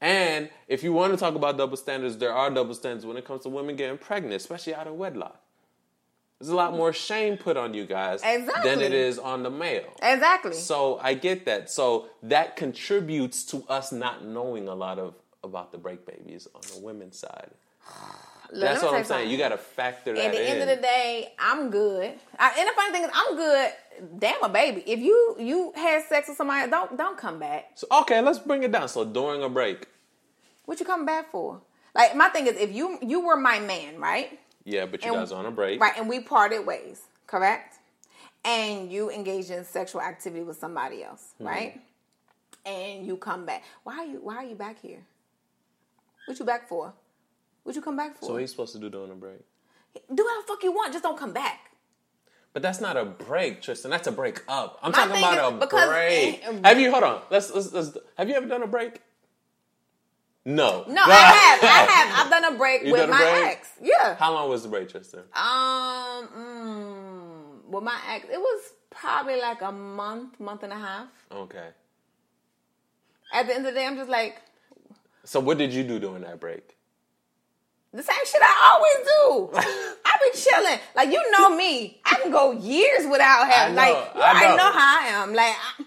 [0.00, 3.24] And if you want to talk about double standards, there are double standards when it
[3.24, 5.40] comes to women getting pregnant, especially out of wedlock.
[6.38, 9.92] There's a lot more shame put on you guys than it is on the male.
[10.02, 10.54] Exactly.
[10.54, 11.70] So I get that.
[11.70, 16.62] So that contributes to us not knowing a lot of about the break babies on
[16.74, 17.50] the women's side.
[18.52, 19.04] That's what I'm saying.
[19.04, 19.30] something.
[19.30, 20.60] You got to factor that At the in.
[20.60, 22.12] end of the day, I'm good.
[22.38, 23.72] I, and the funny thing is, I'm good.
[24.18, 24.82] Damn a baby.
[24.86, 27.72] If you you had sex with somebody, don't don't come back.
[27.74, 28.88] so okay, let's bring it down.
[28.88, 29.86] So during a break,
[30.64, 31.60] What you coming back for?
[31.94, 34.38] Like my thing is, if you you were my man, right?
[34.64, 35.80] yeah, but you And- guys are on a break.
[35.80, 37.76] Right, and we parted ways, correct?
[38.44, 41.46] And you engaged in sexual activity with somebody else, Mm-hmm.
[41.46, 41.80] right?
[42.64, 43.62] And you come back.
[43.84, 45.00] Why are you why are you back here?
[46.26, 46.92] What you back for?
[47.70, 48.24] What you come back for?
[48.26, 49.38] So what are you supposed to do during a break?
[49.94, 51.70] Do whatever the fuck you want, just don't come back.
[52.52, 53.92] But that's not a break, Tristan.
[53.92, 54.80] That's a break up.
[54.82, 56.42] I'm My talking about a break.
[56.44, 56.90] eh, have you?
[56.90, 57.22] Hold on.
[57.30, 57.96] Let's, let's, let's.
[58.18, 59.00] Have you ever done a break?
[60.44, 60.84] No.
[60.88, 61.62] No, I have.
[61.62, 62.18] I have.
[62.26, 63.46] I've done a break You with my break?
[63.58, 63.68] ex.
[63.80, 64.16] Yeah.
[64.16, 65.20] How long was the break, Tristan?
[65.32, 71.06] Um, mm, with my ex, it was probably like a month, month and a half.
[71.30, 71.68] Okay.
[73.32, 74.42] At the end of the day, I'm just like,
[75.22, 76.76] So what did you do during that break?
[77.92, 79.98] The same shit I always do.
[80.04, 80.78] I be chilling.
[80.94, 83.74] Like you know me, I can go years without having.
[83.74, 84.56] Know, like you I already know.
[84.56, 85.34] know how I am.
[85.34, 85.84] Like, I,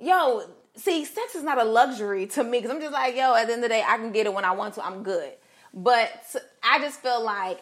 [0.00, 0.42] yo,
[0.74, 3.34] see, sex is not a luxury to me because I'm just like, yo.
[3.34, 4.84] At the end of the day, I can get it when I want to.
[4.84, 5.32] I'm good.
[5.72, 6.10] But
[6.62, 7.60] I just feel like.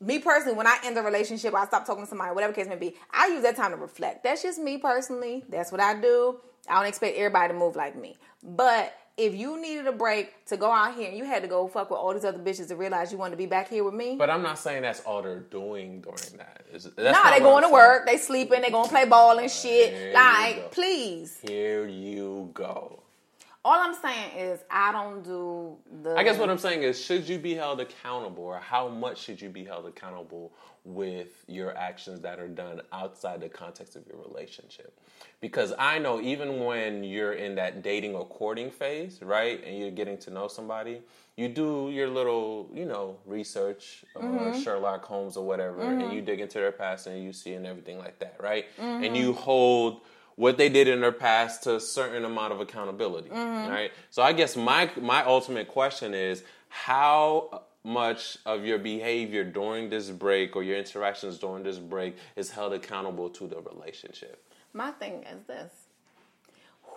[0.00, 2.74] Me personally, when I end a relationship, I stop talking to somebody, whatever case may
[2.74, 4.24] be, I use that time to reflect.
[4.24, 5.44] That's just me personally.
[5.48, 6.40] That's what I do.
[6.68, 8.16] I don't expect everybody to move like me.
[8.42, 11.68] But if you needed a break to go out here and you had to go
[11.68, 13.94] fuck with all these other bitches to realize you wanted to be back here with
[13.94, 16.62] me, But I'm not saying that's all they're doing during that.
[16.72, 17.88] Is- that's nah, they going I'm to saying.
[17.88, 20.08] work, they sleeping, they gonna play ball and shit.
[20.08, 21.38] you Like, please.
[21.46, 23.02] Here you go.
[23.64, 26.16] All I'm saying is I don't do the.
[26.16, 29.40] I guess what I'm saying is, should you be held accountable, or how much should
[29.40, 30.52] you be held accountable
[30.84, 34.98] with your actions that are done outside the context of your relationship?
[35.40, 39.92] Because I know even when you're in that dating or courting phase, right, and you're
[39.92, 41.00] getting to know somebody,
[41.36, 44.60] you do your little, you know, research, uh, mm-hmm.
[44.60, 46.12] Sherlock Holmes or whatever, and mm-hmm.
[46.12, 48.66] you dig into their past and you see and everything like that, right?
[48.78, 49.14] And mm-hmm.
[49.14, 50.00] you hold
[50.36, 53.70] what they did in their past to a certain amount of accountability, mm-hmm.
[53.70, 53.92] right?
[54.10, 60.08] So I guess my my ultimate question is how much of your behavior during this
[60.08, 64.42] break or your interactions during this break is held accountable to the relationship.
[64.72, 65.72] My thing is this: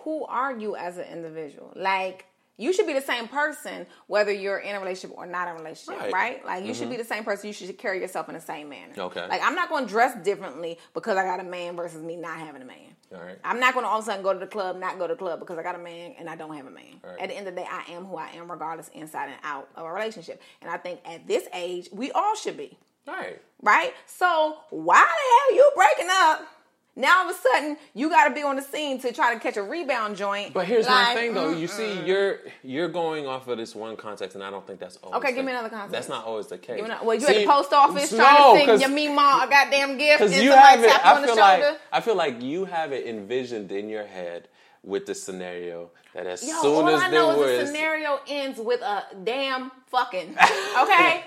[0.04, 1.72] Who are you as an individual?
[1.74, 2.26] Like.
[2.56, 5.58] You should be the same person whether you're in a relationship or not in a
[5.58, 6.12] relationship, Right.
[6.12, 6.44] right?
[6.44, 6.92] Like you should mm-hmm.
[6.92, 7.48] be the same person.
[7.48, 8.94] You should carry yourself in the same manner.
[8.96, 9.26] Okay.
[9.28, 12.38] Like I'm not going to dress differently because I got a man versus me not
[12.38, 12.96] having a man.
[13.14, 13.38] All right.
[13.44, 15.14] I'm not going to all of a sudden go to the club, not go to
[15.14, 17.00] the club because I got a man and I don't have a man.
[17.04, 17.20] Right.
[17.20, 19.68] At the end of the day, I am who I am, regardless inside and out
[19.76, 20.42] of a relationship.
[20.60, 23.40] And I think at this age, we all should be right.
[23.62, 23.94] right?
[24.06, 26.46] So why the hell you breaking up?
[26.98, 29.38] Now all of a sudden you got to be on the scene to try to
[29.40, 30.54] catch a rebound joint.
[30.54, 31.50] But here's Like, my thing, though.
[31.50, 31.70] You mm-mm.
[31.70, 35.18] see, you're you're going off of this one context, and I don't think that's always.
[35.22, 35.92] Okay, give me another context.
[35.92, 36.80] That's not always the case.
[36.80, 38.90] You know, well, you See, at the post office no, trying to sing 'cause- your
[38.90, 41.62] Mima a goddamn gift, and you have it, tap I on the feel shoulder.
[41.72, 44.48] like I feel like you have it envisioned in your head
[44.82, 48.58] with the scenario that as Yo, soon all as I know is the scenario ends
[48.58, 50.36] with a damn fucking.
[50.80, 51.24] Okay?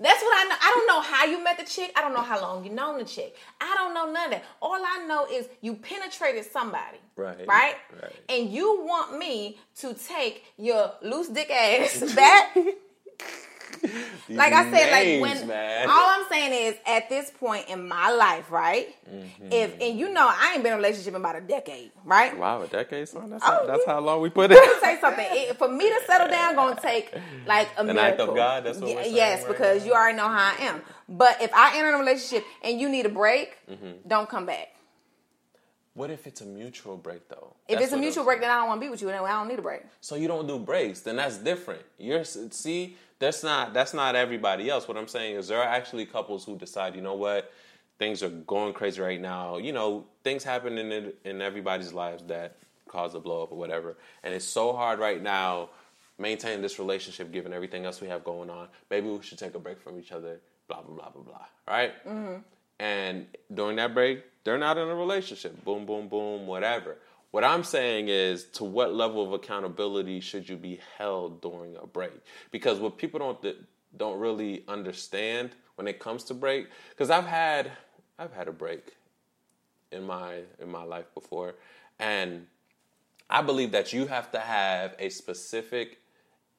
[0.00, 0.56] That's what I know.
[0.60, 1.90] I don't know how you met the chick.
[1.96, 3.34] I don't know how long you known the chick.
[3.60, 4.44] I don't know none of that.
[4.62, 6.98] All I know is you penetrated somebody.
[7.16, 7.74] Right, Right?
[8.00, 8.12] right.
[8.28, 12.56] And you want me to take your loose dick ass back.
[14.30, 15.88] like I said, names, like when man.
[15.88, 18.94] all I'm saying is at this point in my life, right?
[19.08, 19.48] Mm-hmm.
[19.52, 22.36] If and you know I ain't been in a relationship in about a decade, right?
[22.36, 23.30] wow, a decade, son.
[23.30, 23.92] That's, Oh, how, that's yeah.
[23.94, 24.80] how long we put Let me it.
[24.82, 25.26] say something.
[25.30, 27.14] It, for me to settle down, gonna take
[27.46, 28.04] like a An miracle.
[28.04, 29.86] act of God, that's what Yes, right because now.
[29.86, 30.82] you already know how I am.
[31.08, 34.06] But if I enter in a relationship and you need a break, Mm-hmm.
[34.08, 34.68] don't come back.
[35.94, 37.54] What if it's a mutual break though?
[37.66, 39.08] If That's it's a mutual break, then I don't want to be with you.
[39.08, 39.82] Then I don't need a break.
[40.00, 41.82] So you don't do breaks, then that's different.
[41.98, 44.86] You're see, that's not that's not everybody else.
[44.86, 47.52] What I'm saying is there are actually couples who decide, you know what,
[47.98, 49.58] things are going crazy right now.
[49.58, 52.56] You know, things happen in in everybody's lives that
[52.88, 55.70] cause a blow up or whatever, and it's so hard right now
[56.20, 58.68] maintaining this relationship given everything else we have going on.
[58.90, 60.40] Maybe we should take a break from each other.
[60.68, 61.46] Blah blah blah blah blah.
[61.66, 62.06] Right?
[62.06, 62.40] Mm-hmm.
[62.80, 65.64] And during that break, they're not in a relationship.
[65.64, 66.96] Boom, boom, boom, whatever.
[67.30, 71.86] What I'm saying is, to what level of accountability should you be held during a
[71.86, 72.20] break?
[72.50, 73.56] Because what people don't
[73.96, 77.70] don't really understand when it comes to break, because I've had
[78.18, 78.96] I've had a break
[79.92, 81.54] in my in my life before,
[81.98, 82.46] and
[83.28, 85.98] I believe that you have to have a specific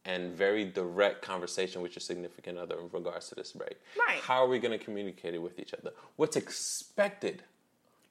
[0.06, 3.78] and very direct conversation with your significant other in regards to this break.
[3.98, 4.20] Right.
[4.20, 5.92] How are we going to communicate it with each other?
[6.16, 7.44] What's expected?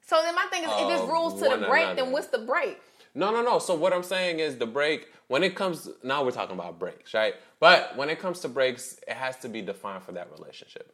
[0.09, 2.81] So then my thing is, if it's rules to the break, then what's the break?
[3.13, 3.59] No, no, no.
[3.59, 7.13] So what I'm saying is the break when it comes now we're talking about breaks,
[7.13, 7.35] right?
[7.59, 10.91] But when it comes to breaks, it has to be defined for that relationship.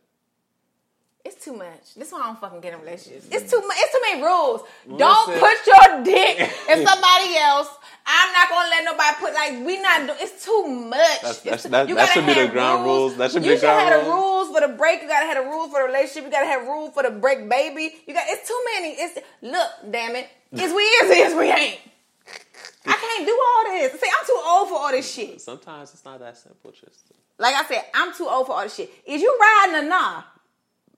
[1.23, 1.95] It's too much.
[1.95, 3.27] This is why I don't fucking get in relationships.
[3.31, 3.49] It's mm.
[3.51, 3.77] too much.
[3.79, 4.61] It's too many rules.
[4.97, 7.69] Don't put your dick in somebody else.
[8.05, 10.07] I'm not gonna let nobody put like we not.
[10.07, 11.21] Do, it's too much.
[11.21, 13.15] That's- that's- too- that- you that should be the ground rules.
[13.15, 14.34] That should be you the ground have the rules.
[14.55, 15.01] For the break.
[15.01, 16.23] You gotta have the rules for the relationship.
[16.25, 17.93] You gotta have rules for the break, baby.
[18.07, 18.23] You got.
[18.27, 18.91] It's too many.
[18.93, 20.29] It's look, damn it.
[20.51, 20.61] it.
[20.61, 21.79] Is we is is we ain't.
[22.87, 23.99] I can't do all this.
[23.99, 25.41] See, I'm too old for all this shit.
[25.41, 27.17] Sometimes it's not that simple, Tristan.
[27.37, 28.91] Like I said, I'm too old for all this shit.
[29.05, 30.23] Is you riding or nah?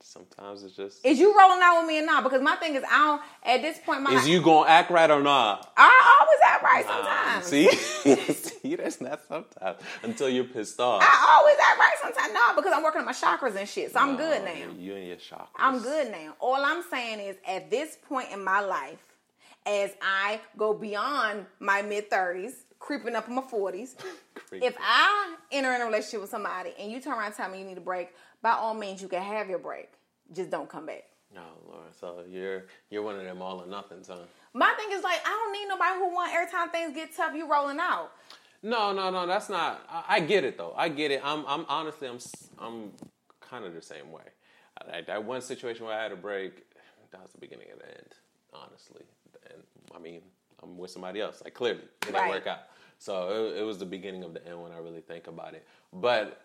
[0.08, 2.24] Sometimes it's just Is you rolling out with me or not?
[2.24, 3.22] Because my thing is, I don't.
[3.44, 5.70] At this point, my is you gonna act right or not?
[5.76, 7.44] I always act right sometimes.
[7.44, 11.02] see, see, that's not sometimes until you're pissed off.
[11.02, 12.32] I always act right sometimes.
[12.32, 13.92] No, because I'm working on my chakras and shit.
[13.92, 14.72] So I'm good now.
[14.78, 15.48] You and your chakras.
[15.56, 16.36] I'm good now.
[16.40, 19.04] All I'm saying is, at this point in my life,
[19.66, 23.94] as I go beyond my mid 30s, creeping up in my 40s,
[24.52, 27.58] if I enter in a relationship with somebody and you turn around and tell me
[27.58, 28.08] you need a break,
[28.40, 29.90] by all means, you can have your break.
[30.34, 31.04] Just don't come back.
[31.36, 34.18] Oh Lord, so you're you're one of them all or nothing, son.
[34.54, 37.34] My thing is like, I don't need nobody who want every time things get tough,
[37.34, 38.12] you rolling out.
[38.62, 39.26] No, no, no.
[39.26, 39.82] That's not.
[39.90, 40.72] I, I get it though.
[40.76, 41.20] I get it.
[41.22, 42.18] I'm, I'm honestly, I'm,
[42.58, 42.90] I'm
[43.40, 44.22] kind of the same way.
[44.90, 46.64] Like that one situation where I had a break,
[47.10, 48.08] that was the beginning of the end.
[48.54, 49.02] Honestly,
[49.52, 49.62] and
[49.94, 50.22] I mean,
[50.62, 51.42] I'm with somebody else.
[51.44, 52.30] Like clearly, it didn't Right.
[52.30, 52.60] work out.
[52.98, 55.66] So it, it was the beginning of the end when I really think about it.
[55.92, 56.40] But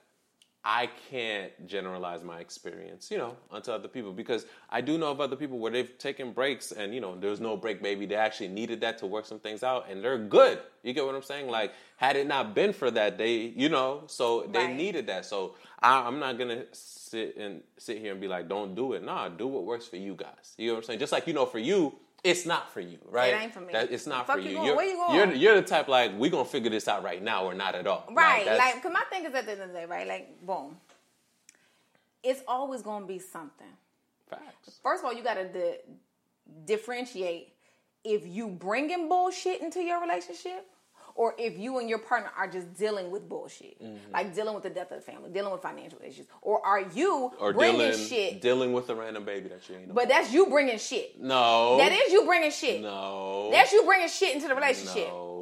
[0.66, 5.20] I can't generalize my experience, you know, onto other people because I do know of
[5.20, 8.06] other people where they've taken breaks and, you know, there's no break, baby.
[8.06, 10.60] They actually needed that to work some things out and they're good.
[10.82, 11.50] You get what I'm saying?
[11.50, 14.76] Like, had it not been for that, they, you know, so they Right.
[14.76, 15.26] needed that.
[15.26, 19.04] So I, I'm not to sit and sit here and be like, don't do it.
[19.04, 20.56] Nah, do what works for you guys.
[20.58, 21.00] You know what I'm saying?
[21.00, 21.94] Just like, you know, for you,
[22.24, 23.34] it's not for you, right?
[23.34, 23.74] It ain't for me.
[23.74, 24.56] That, it's not Fuck for you you.
[24.56, 24.66] going?
[24.68, 25.16] You're, Where you going?
[25.16, 27.76] You're, you're the type like, we going to figure this out right now or not
[27.76, 28.06] at all.
[28.12, 28.46] Right.
[28.46, 30.08] that's- Like, cause my thing is at the end of the day, right?
[30.08, 30.78] Like, boom.
[32.24, 33.68] It's always gonna be something.
[34.30, 34.80] facts.
[34.82, 35.80] First of all, you gotta di-
[36.66, 37.54] differentiate
[38.06, 40.70] if you bringing bullshit into your relationship
[41.16, 44.14] or if you and your partner are just dealing with bullshit, Mm-hmm.
[44.14, 47.32] like dealing with the death of the family, dealing with financial issues, or are you
[47.40, 48.42] Or bringing dealing, shit?
[48.42, 51.20] dealing with a random baby that you ain't but that's you bringing shit.
[51.20, 51.78] No.
[51.78, 52.82] That is you bringing shit.
[52.82, 53.50] No.
[53.52, 55.08] That's you bringing shit into the relationship.
[55.10, 55.33] No.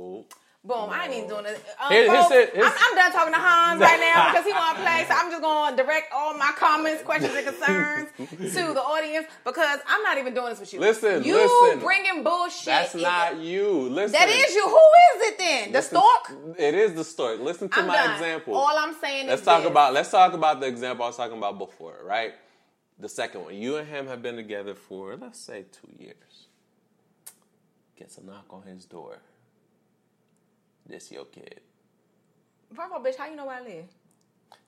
[0.64, 0.92] Boom!
[0.92, 1.60] I ain't even doing it.
[1.82, 4.46] Um, Here- here's folks, it- here's- I'm, I'm done talking to Hans right now because
[4.46, 5.06] he want to play.
[5.08, 8.10] So I'm just going to direct all my comments, questions, and concerns
[8.54, 10.80] to the audience because I'm not even doing this with you.
[10.80, 11.80] Listen, you listen.
[11.80, 12.66] bringing bullshit.
[12.66, 13.90] That's in- not you.
[13.90, 14.12] Listen.
[14.12, 14.64] That is you.
[14.70, 14.78] Who
[15.16, 15.72] is it then?
[15.72, 16.32] The stork?
[16.60, 17.40] It is the stork.
[17.40, 18.12] Listen to I'm my done.
[18.14, 18.56] example.
[18.56, 19.72] All I'm saying let's is talk this.
[19.72, 22.34] about let's talk about the example I was talking about before, right?
[23.00, 23.56] the second one.
[23.56, 26.46] You and him have been together for let's say two years.
[27.98, 29.18] Gets a knock on his door.
[30.92, 31.62] This your kid.
[32.76, 33.86] First of all, bitch, how you know where I live?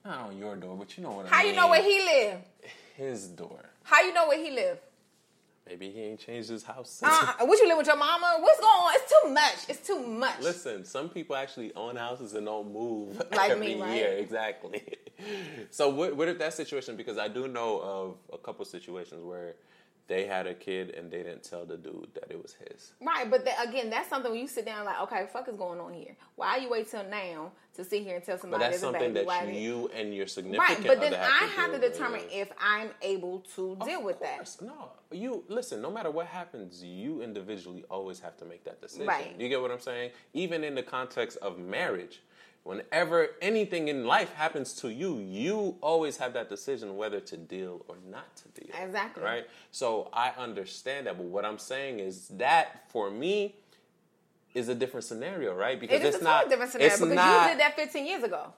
[0.06, 1.50] Not on your door, but you know what I How mean.
[1.54, 2.38] you know where he live?
[2.96, 3.60] His door.
[3.82, 4.78] How you know where he live?
[5.66, 7.12] Maybe he ain't changed his house since.
[7.12, 8.36] Uh, what you live with your mama?
[8.40, 8.92] What's going on?
[8.94, 9.56] It's too much.
[9.68, 10.40] It's too much.
[10.42, 13.94] Listen, some people actually own houses and don't move Like every me, right?
[13.94, 14.08] year.
[14.18, 14.82] Exactly.
[15.70, 16.96] so what, what if that situation?
[16.96, 19.56] Because I do know of a couple situations where
[20.06, 22.92] they had a kid and they didn't tell the dude that it was his.
[23.00, 25.94] Right, but again, that's something when you sit down like, okay, fuck is going on
[25.94, 26.16] here?
[26.36, 28.62] Why you wait till now to sit here and tell somebody?
[28.62, 31.46] But that's something that you, they- and your significant Right, but then other have I
[31.46, 34.56] to have to determine if I'm able to deal Of with that.
[34.60, 35.80] No, you listen.
[35.80, 39.06] No matter what happens, you individually always have to make that decision.
[39.06, 39.34] Right.
[39.38, 40.10] You get what I'm saying?
[40.34, 42.20] Even in the context of marriage,
[42.64, 47.84] whenever anything in life happens to you, you always have that decision whether to deal
[47.88, 48.74] or not to deal.
[48.82, 49.22] Exactly.
[49.22, 49.46] Right.
[49.70, 53.54] So I understand that, but what I'm saying is that for me
[54.54, 55.78] is a different scenario, right?
[55.78, 56.36] Because It is it's a not.
[56.44, 58.52] totally different scenario it's because not, you did that 15 years ago.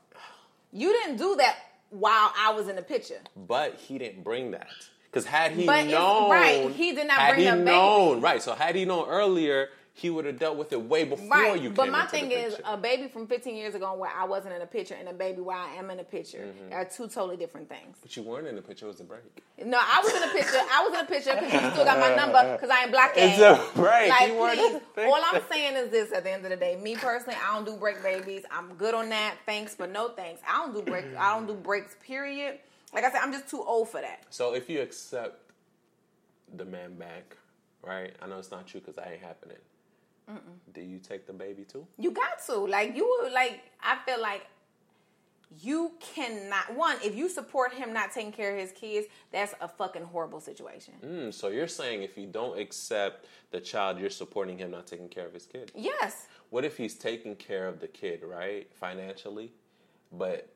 [0.73, 1.57] You didn't do that
[1.91, 3.21] while I was in the picture.
[3.37, 4.69] But he didn't bring that.
[5.11, 7.65] Because had he But known, right, he did not had bring he the baby.
[7.71, 8.43] known, right?
[8.43, 11.71] So had he known earlier, he would have dealt with it way before Right, you.
[11.71, 12.71] but my thing is, picture.
[12.71, 15.41] a baby from 15 years ago where I wasn't in a picture, and a baby
[15.41, 16.75] where I am in a picture Mm-hmm.
[16.75, 17.97] are two totally different things.
[18.03, 18.85] but you weren't in the picture.
[18.85, 19.23] It was a break.
[19.65, 20.59] No, I was in the picture.
[20.71, 23.13] I was in the picture because you still got my number because I ain't black
[23.17, 24.11] It's a break.
[24.11, 24.67] Like, You please.
[24.67, 25.09] in the picture.
[25.09, 27.65] All I'm saying is this: at the end of the day, me personally, I don't
[27.65, 28.43] do break babies.
[28.51, 29.37] I'm good on that.
[29.47, 30.43] Thanks, but no thanks.
[30.47, 31.07] I don't do break.
[31.17, 31.97] I don't do breaks.
[32.07, 32.59] Period.
[32.93, 34.25] Like I said, I'm just too old for that.
[34.29, 35.41] So if you accept
[36.55, 37.37] the man back,
[37.83, 38.15] right?
[38.21, 39.57] I know it's not true because that ain't happening.
[40.73, 41.87] Do you take the baby too?
[41.99, 43.61] You got to like you would like.
[43.83, 44.47] I feel like
[45.61, 46.75] you cannot.
[46.75, 50.41] One, if you support him not taking care of his kids, that's a fucking horrible
[50.41, 50.95] situation.
[51.05, 55.09] Mm, so you're saying if you don't accept the child, you're supporting him not taking
[55.09, 55.71] care of his kid.
[55.75, 56.27] Yes.
[56.51, 59.53] What if he's taking care of the kid, right, financially,
[60.13, 60.49] but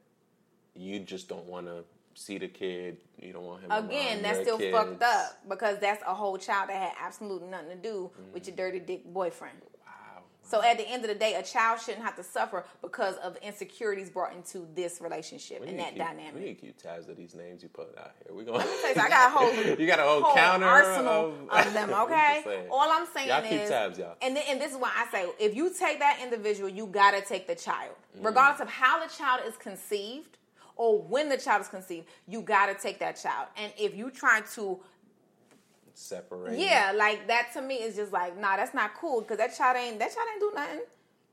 [0.74, 2.98] you just don't want to see the kid?
[3.20, 3.70] You don't want him.
[3.70, 4.76] Again, that's still kids.
[4.76, 8.56] fucked up because that's a whole child that had absolutely nothing to do with your
[8.56, 9.58] dirty dick boyfriend.
[9.86, 10.22] Wow.
[10.42, 13.36] So at the end of the day, a child shouldn't have to suffer because of
[13.42, 16.34] insecurities brought into this relationship and that keep, dynamic.
[16.34, 18.34] We need to keep tabs of these names you put out here.
[18.34, 18.62] We going.
[18.62, 21.90] I got a whole, you got a whole, whole counter arsenal of, of, them.
[21.92, 24.16] Okay, all I'm saying Y'all is, tabs, y'all.
[24.22, 27.20] and then, and this is why I say, if you take that individual, you gotta
[27.20, 28.24] take the child, Mm.
[28.24, 30.36] regardless of how the child is conceived
[30.80, 32.06] or when the child is conceived.
[32.26, 34.80] You gotta take that child, and if you try to
[35.92, 36.58] Separate.
[36.58, 39.76] Yeah, like that to me is just like, nah, that's not cool because that child
[39.76, 40.80] ain't that child ain't do nothing.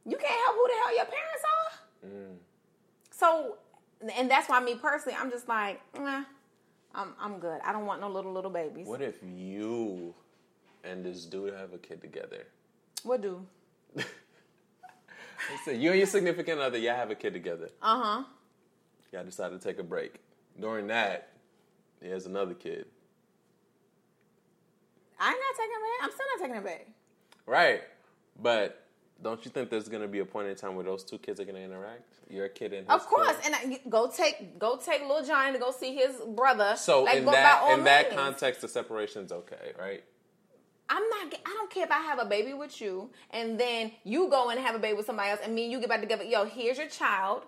[0.06, 2.08] You can't help who the hell your parents are.
[2.10, 2.36] Mm.
[3.12, 3.58] So,
[4.18, 6.24] and that's why me personally, I'm just like, nah,
[6.94, 7.62] I'm I'm good.
[7.64, 8.88] I don't want no little little babies.
[8.88, 10.14] What if you
[10.84, 12.46] and this dude have a kid together?
[13.04, 13.46] What do?
[13.96, 17.70] Listen, you and your significant other, y'all have a kid together.
[17.82, 18.24] Uh huh.
[19.18, 20.20] Y'all decide to take a break.
[20.60, 21.30] During that,
[22.00, 22.86] there's another kid.
[25.20, 26.04] I'm not taking it back.
[26.04, 26.88] I'm still not taking it back.
[27.48, 27.82] Right.
[28.40, 28.86] But
[29.24, 31.46] don't you think there's gonna be a point in time where those two kids are
[31.46, 32.04] gonna interact?
[32.30, 33.56] Your kid and his Of course, kid?
[33.56, 36.76] and I, go take go take little Johnny to go see his brother.
[36.78, 38.22] So like, in go that in that means.
[38.22, 40.04] context, the separation's okay, right?
[40.90, 41.34] I'm not.
[41.44, 44.60] I don't care if I have a baby with you, and then you go and
[44.60, 46.24] have a baby with somebody else, and me and you get back together.
[46.24, 47.42] Yo, here's your child,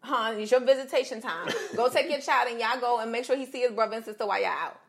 [0.00, 0.34] huh?
[0.36, 1.48] It's your visitation time.
[1.74, 4.04] go take your child, and y'all go and make sure he see his brother and
[4.04, 4.80] sister while y'all out.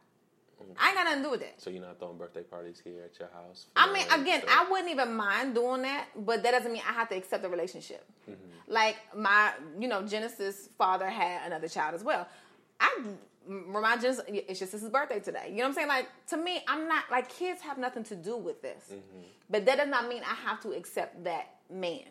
[0.79, 1.61] I ain't got nothing to do with that.
[1.61, 3.67] So you're not throwing birthday parties here at your house.
[3.75, 6.93] I mean, again, so- I wouldn't even mind doing that, but that doesn't mean I
[6.93, 8.05] have to accept the relationship.
[8.29, 8.41] Mm-hmm.
[8.67, 12.27] Like my, you know, Genesis' father had another child as well.
[12.79, 12.95] I
[13.47, 15.47] remind Genesis, it's just his birthday today.
[15.49, 15.87] You know what I'm saying?
[15.87, 19.21] Like to me, I'm not like kids have nothing to do with this, Mm-hmm.
[19.49, 22.03] but that does not mean I have to accept that man.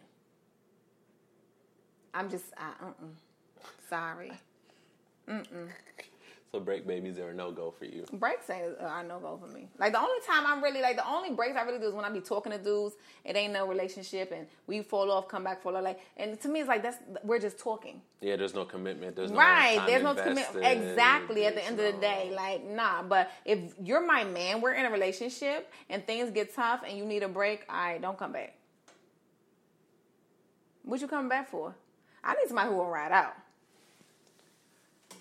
[2.17, 3.63] I'm just, I, uh-uh.
[3.91, 4.33] sorry.
[6.53, 8.05] So break babies are a no go for you.
[8.15, 9.69] breaks ain't uh, no go for me.
[9.79, 12.05] Like the only time I'm really like the only breaks I really do is when
[12.05, 12.95] I be talking to dudes.
[13.25, 15.83] It ain't no relationship, and we fall off, come back, fall off.
[15.83, 18.01] Like, and to me, it's like that's we're just talking.
[18.23, 19.17] Yeah, there's no commitment.
[19.17, 19.83] There's no right?
[19.87, 20.65] there's no commitment.
[20.65, 21.45] Exactly.
[21.45, 23.03] At the end of the day, like nah.
[23.03, 27.05] But if you're my man, we're in a relationship, and things get tough, and you
[27.05, 27.67] need a break.
[27.69, 28.55] I right, don't come back.
[30.85, 31.75] What you coming back for?
[32.27, 33.37] I need somebody who will ride out.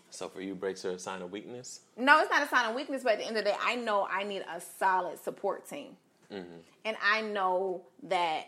[0.10, 1.82] So for you, breaks are a sign of weakness.
[1.98, 3.76] No, it's not a sign of weakness, but at the end of the day, I
[3.76, 5.98] know I need a solid support team.
[6.32, 6.58] Mm-hmm.
[6.86, 8.46] And I know that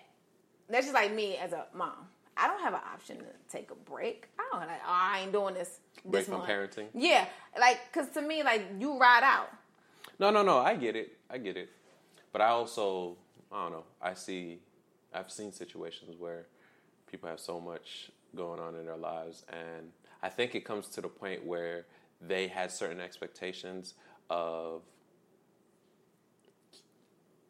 [0.69, 2.07] that's just like me as a mom.
[2.35, 4.27] I don't have an option to take a break.
[4.39, 5.79] I don't like, oh, I ain't doing this.
[6.05, 6.49] Break this from month.
[6.49, 6.87] parenting?
[6.93, 7.25] Yeah,
[7.59, 9.49] like, cause to me, like, you ride out.
[10.19, 10.59] No, no, no.
[10.59, 11.17] I get it.
[11.29, 11.69] I get it.
[12.31, 13.17] But I also,
[13.51, 13.83] I don't know.
[14.01, 14.59] I see,
[15.13, 16.45] I've seen situations where
[17.09, 21.01] people have so much going on in their lives, and I think it comes to
[21.01, 21.85] the point where
[22.21, 23.93] they had certain expectations
[24.29, 24.81] of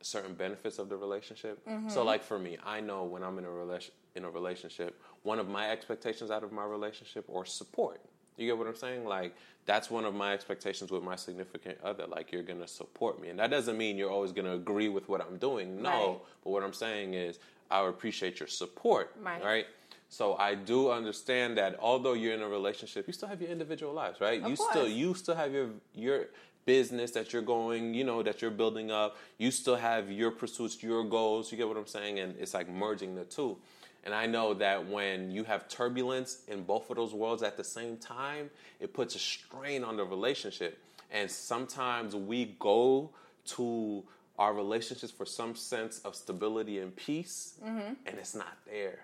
[0.01, 1.59] certain benefits of the relationship.
[1.65, 1.99] So, mm-hmm.
[2.05, 5.47] like for me, I know when I'm in a relation in a relationship, one of
[5.47, 8.01] my expectations out of my relationship or support.
[8.35, 9.05] You get what I'm saying?
[9.05, 9.35] Like
[9.65, 12.07] that's one of my expectations with my significant other.
[12.07, 15.21] Like you're gonna support me, and that doesn't mean you're always gonna agree with what
[15.21, 15.81] I'm doing.
[15.81, 16.19] No, Right.
[16.43, 19.15] but what I'm saying is I appreciate your support.
[19.21, 19.43] Right.
[19.43, 19.65] Right.
[20.09, 23.93] So I do understand that although you're in a relationship, you still have your individual
[23.93, 24.41] lives, right?
[24.41, 24.69] Of you course.
[24.71, 26.25] still you still have your your
[26.65, 29.15] business that you're going, you know, that you're building up.
[29.37, 31.51] You still have your pursuits, your goals.
[31.51, 32.19] You get what I'm saying?
[32.19, 33.57] And it's like merging the two.
[34.03, 37.63] And I know that when you have turbulence in both of those worlds at the
[37.63, 40.77] same time, it puts a strain on the relationship.
[41.11, 43.09] And sometimes we go
[43.55, 44.03] to
[44.39, 47.93] our relationships for some sense of stability and peace, Mm-hmm.
[48.05, 48.99] and it's not there.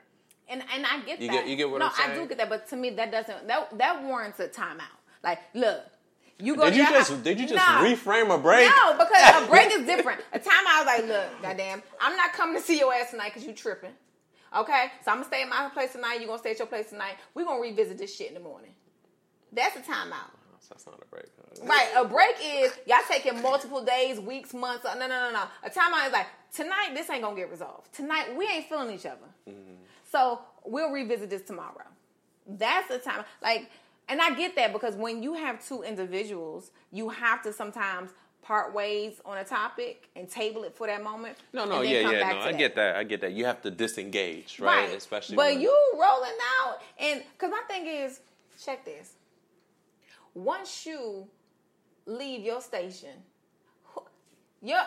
[0.50, 1.34] And and I get You that.
[1.34, 2.10] get- you get what no, I'm saying?
[2.10, 4.82] No, I do get that, but to me that doesn't that that warrants a timeout.
[5.24, 5.82] Like, look,
[6.38, 6.66] you go.
[6.66, 7.84] Did to you just did you just Nah.
[7.84, 8.70] reframe a break?
[8.70, 10.22] No, because a break is different.
[10.34, 13.46] A timeout is like, look, goddamn, I'm not coming to see your ass tonight because
[13.48, 13.94] you tripping.
[14.56, 16.16] Okay, so I'm gonna stay at my place tonight.
[16.16, 17.16] You are gonna stay at your place tonight.
[17.34, 18.72] We are gonna revisit this shit in the morning.
[19.52, 20.32] That's a timeout.
[20.70, 21.26] That's not a break.
[21.64, 24.86] Right, a break is y'all taking multiple days, weeks, months.
[24.86, 25.44] uh, No, no, no, no.
[25.64, 26.92] A timeout is like tonight.
[26.96, 27.94] This ain't gonna get resolved.
[27.94, 29.28] Tonight we ain't feeling each other.
[30.14, 31.88] So we'll revisit this tomorrow.
[32.48, 33.24] That's the time.
[33.42, 33.72] Like,
[34.08, 38.12] and I get that because when you have two individuals, you have to sometimes
[38.44, 41.36] part ways on a topic and table it for that moment.
[41.52, 42.96] No, no, yeah, yeah, no, I get that.
[42.96, 43.32] I get that.
[43.32, 44.94] You have to disengage, right?
[44.96, 48.20] Especially, but when- you rolling out, and because my thing is,
[48.64, 49.14] check this.
[50.36, 51.28] Once you
[52.06, 53.24] leave your station,
[54.62, 54.82] your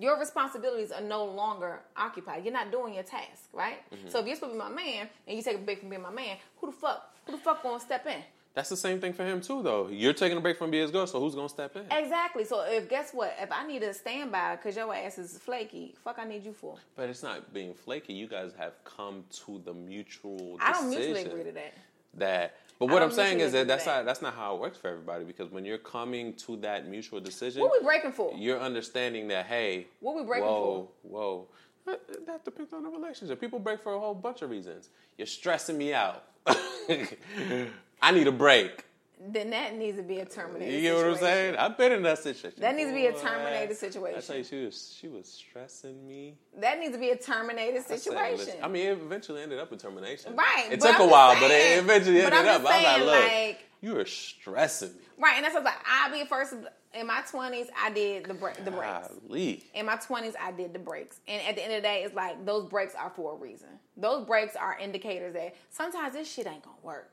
[0.00, 2.44] your responsibilities are no longer occupied.
[2.44, 3.78] You're not doing your task, right?
[3.92, 4.08] Mm-hmm.
[4.08, 6.02] So if you're supposed to be my man and you take a break from being
[6.02, 8.22] my man, who the fuck, who the fuck gonna step in?
[8.54, 9.88] That's the same thing for him too, though.
[9.88, 11.84] You're taking a break from being his girl, so who's gonna step in?
[11.90, 12.44] Exactly.
[12.44, 16.18] So if guess what, if I need a standby because your ass is flaky, fuck,
[16.18, 16.78] I need you for.
[16.96, 18.14] But it's not being flaky.
[18.14, 20.56] You guys have come to the mutual.
[20.58, 21.74] I don't decision mutually agree to that.
[22.14, 24.88] That, but what I'm saying is that that's not that's not how it works for
[24.88, 25.24] everybody.
[25.24, 28.32] Because when you're coming to that mutual decision, What we breaking for?
[28.36, 31.46] you're understanding that hey, What we breaking whoa, whoa.
[31.86, 33.40] That that depends on the relationship.
[33.40, 34.90] People break for a whole bunch of reasons.
[35.16, 36.24] You're stressing me out.
[36.46, 38.85] I need a break.
[39.18, 40.74] Then that needs to be a terminated.
[40.74, 41.56] You get what I'm saying?
[41.56, 42.60] I've been in that situation.
[42.60, 44.18] That needs to be a Boy, situation.
[44.18, 46.36] I tell you, she was she was stressing me.
[46.58, 48.36] That needs to be a terminated I situation.
[48.38, 50.36] listen, I mean, it eventually ended up in termination.
[50.36, 52.62] Right, It took I'm a while, but it saying- eventually ended I'm up.
[52.62, 53.24] just I was like, saying, look,
[53.56, 55.00] like- you are stressing me.
[55.18, 55.86] right, and that's what I was like.
[55.88, 56.54] I be first
[56.94, 57.68] in my twenties.
[57.82, 59.08] I did the break, the breaks.
[59.28, 59.64] Golly.
[59.74, 62.14] In my twenties, I did the breaks, and at the end of the day, it's
[62.14, 63.68] like those breaks are for a reason.
[63.96, 67.10] Those breaks are indicators that sometimes this shit ain't gonna work,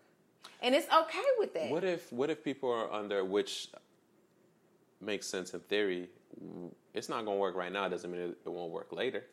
[0.62, 1.69] and it's okay with that.
[1.69, 3.69] What if what if people are under which
[5.01, 6.10] makes sense in theory?
[6.93, 7.86] It's not gonna work right now.
[7.86, 9.23] It Doesn't mean it, it won't work later.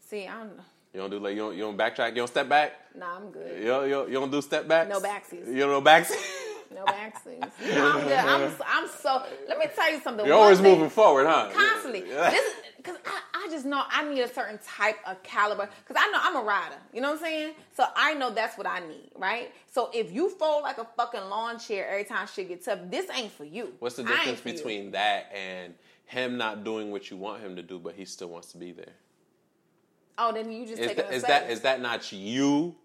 [0.00, 0.50] See, I'm
[0.92, 2.10] You don't do like you don't, you don't backtrack.
[2.10, 2.72] You don't step back.
[2.96, 3.58] nah, I'm good.
[3.60, 4.90] You don't, you don't, you don't do step backs.
[4.90, 5.46] No backsies.
[5.46, 6.16] You don't know backsies.
[6.74, 7.44] No vaccines.
[7.62, 8.12] You know, I'm good.
[8.18, 9.22] I'm, I'm so.
[9.46, 10.24] Let me tell you something.
[10.24, 11.50] You're One always thing- moving forward, huh?
[11.52, 12.00] constantly.
[12.00, 16.10] This because I, I just know I need a certain type of caliber because I
[16.10, 16.76] know I'm a rider.
[16.92, 17.54] You know what I'm saying?
[17.76, 19.52] So I know that's what I need, right?
[19.66, 23.06] So if you fold like a fucking lawn chair every time shit gets tough, this
[23.14, 23.72] ain't for you.
[23.78, 24.54] What's the difference for you.
[24.54, 25.74] between that and
[26.04, 28.72] him not doing what you want him to do, but he still wants to be
[28.72, 28.92] there?
[30.18, 32.76] Oh, then you just Is, that, is that that not you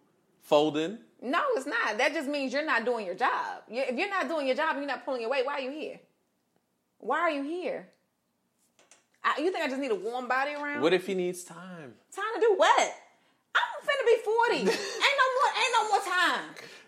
[0.42, 0.98] folding?
[1.22, 1.98] No, it's not.
[1.98, 3.64] That just means you're not doing your job.
[3.68, 5.46] If you're not doing your job, and you're not pulling your weight.
[5.46, 6.00] Why are you here?
[7.00, 7.90] Why are you here?
[9.28, 10.82] I, you think I just need a warm body around?
[10.82, 11.94] What if he needs time?
[12.16, 12.96] time to do what?
[13.56, 14.60] I'm finna be forty.
[14.60, 15.52] ain't no more.
[15.58, 16.44] Ain't no more time.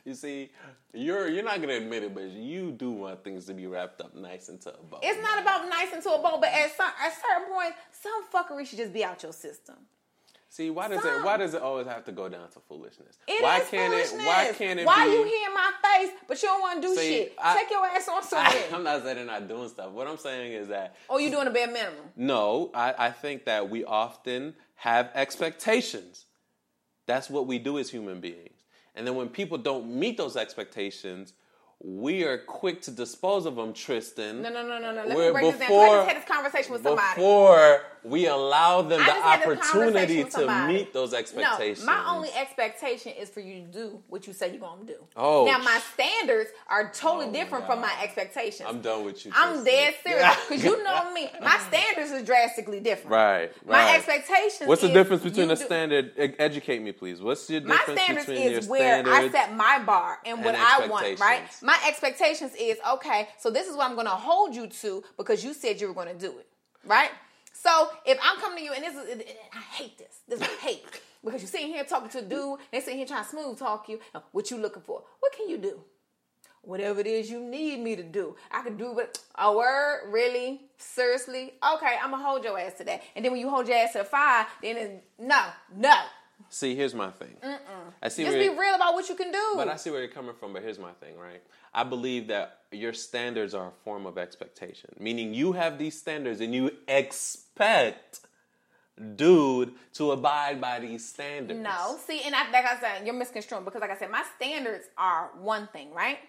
[0.06, 0.52] You see,
[0.93, 4.16] you're you're not gonna admit it, but you do want things to be wrapped up
[4.16, 4.99] nice into a bow.
[5.03, 8.66] It's not about nice into a bowl, but at some at certain point, some fuckery
[8.66, 9.76] should just be out your system.
[10.52, 11.20] See, why does Some.
[11.22, 13.18] it why does it always have to go down to foolishness?
[13.28, 14.14] It why can't foolishness.
[14.24, 16.82] it why can't it Why be you here in my face, but you don't want
[16.82, 17.36] to do See, shit?
[17.41, 18.64] I- Take your ass on I, somewhere.
[18.74, 19.91] I'm not saying they're not doing stuff.
[19.91, 22.00] What I'm saying is that Oh, you're doing a bare minimum.
[22.16, 26.26] No, I, I think that we often have expectations.
[27.06, 28.64] That's what we do as human beings.
[28.95, 31.34] And then when people don't meet those expectations,
[31.82, 34.41] we are quick to dispose of them, Tristan.
[34.41, 35.06] No, no, no, no, no.
[35.06, 35.72] Let Where me break this down.
[35.72, 37.16] I before- just had this conversation with somebody.
[37.16, 41.86] Before we allow them the just had this conversation opportunity to meet those expectations.
[41.86, 44.95] No, my only expectation is for you to do what you say you're gonna do.
[45.16, 48.68] Oh, now my standards are totally Oh, different from my expectations.
[48.68, 49.32] I'm done with you.
[49.36, 51.30] I'm dead serious because you know me.
[51.41, 53.12] My standards are drastically different.
[53.12, 54.68] Right, My expectations.
[54.68, 56.14] What's the difference between a standard?
[56.18, 57.22] Educate me, please.
[57.22, 57.88] What's your difference?
[57.88, 61.43] My standards between is where I set my bar and what and I want, right?
[61.62, 65.54] My expectations is okay, so this is what I'm gonna hold you to because you
[65.54, 66.47] said you were gonna do it,
[66.86, 67.12] right?
[67.62, 70.22] So if I'm coming to you and this is, I hate this.
[70.28, 70.86] This is hate
[71.24, 73.89] because you're sitting here talking to a dude, they sitting here trying to smooth talk
[73.89, 73.99] you.
[74.32, 75.03] What you looking for?
[75.20, 75.82] What can you do?
[76.62, 79.20] Whatever it is you need me to do, I can do it.
[79.36, 81.53] A word, really, seriously.
[81.76, 83.01] Okay, I'm gonna hold your ass to that.
[83.16, 85.45] And then when you hold your ass to the fire, then it's, no,
[85.76, 85.95] no.
[86.47, 87.35] See, here's my thing.
[88.01, 89.53] I see Just be real about what you can do.
[89.55, 91.41] But I see where you're coming from, but here's my thing, right?
[91.73, 96.41] I believe that your standards are a form of expectation, meaning you have these standards
[96.41, 98.21] and you expect
[99.15, 101.59] dude to abide by these standards.
[101.59, 104.85] No, see, and I, like I said, you're misconstruing because, like I said, my standards
[104.97, 106.19] are one thing, right?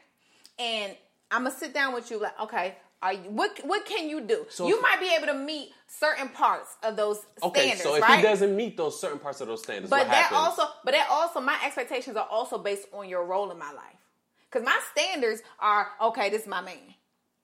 [0.58, 0.94] And
[1.30, 4.46] I'm gonna sit down with you, like, okay, are you, what what can you do?
[4.50, 8.02] So you might be able to meet certain parts of those Okay, standards, so if
[8.02, 8.16] right?
[8.16, 10.38] he doesn't meet those certain parts of those standards, but that happens?
[10.38, 13.96] also, but that also, my expectations are also based on your role in my life.
[14.50, 16.28] Because my standards are okay.
[16.28, 16.76] This is my man,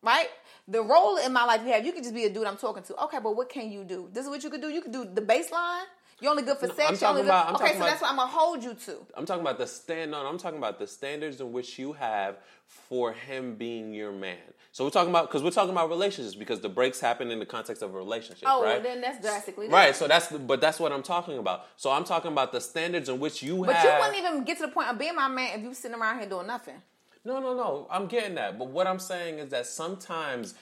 [0.02, 0.28] right?
[0.68, 2.82] The role in my life you have, you can just be a dude I'm talking
[2.84, 3.04] to.
[3.04, 4.08] Okay, but what can you do?
[4.12, 4.68] This is what you could do.
[4.68, 5.84] You could do the baseline.
[6.20, 6.80] You're only good for sex.
[6.80, 7.24] I'm You're talking good.
[7.26, 9.06] about- I'm okay, talking so about- that's what I'm gonna hold you to.
[9.14, 10.12] I'm talking about the stand.
[10.12, 12.36] No, I'm talking about the standards in which you have
[12.66, 14.38] for him being your man.
[14.72, 17.46] So we're talking about because we're talking about relationships because the breaks happen in the
[17.46, 18.74] context of a relationship, Oh, right?
[18.74, 21.66] well, then that's drastically Right, so that's but that's what I'm talking about.
[21.76, 23.84] So I'm talking about the standards in which you But have.
[23.84, 26.18] you wouldn't even get to the point of being my man if you sitting around
[26.20, 26.80] here doing nothing.
[27.24, 27.86] No, no, no.
[27.90, 28.58] I'm getting that.
[28.58, 30.54] But what I'm saying is that sometimes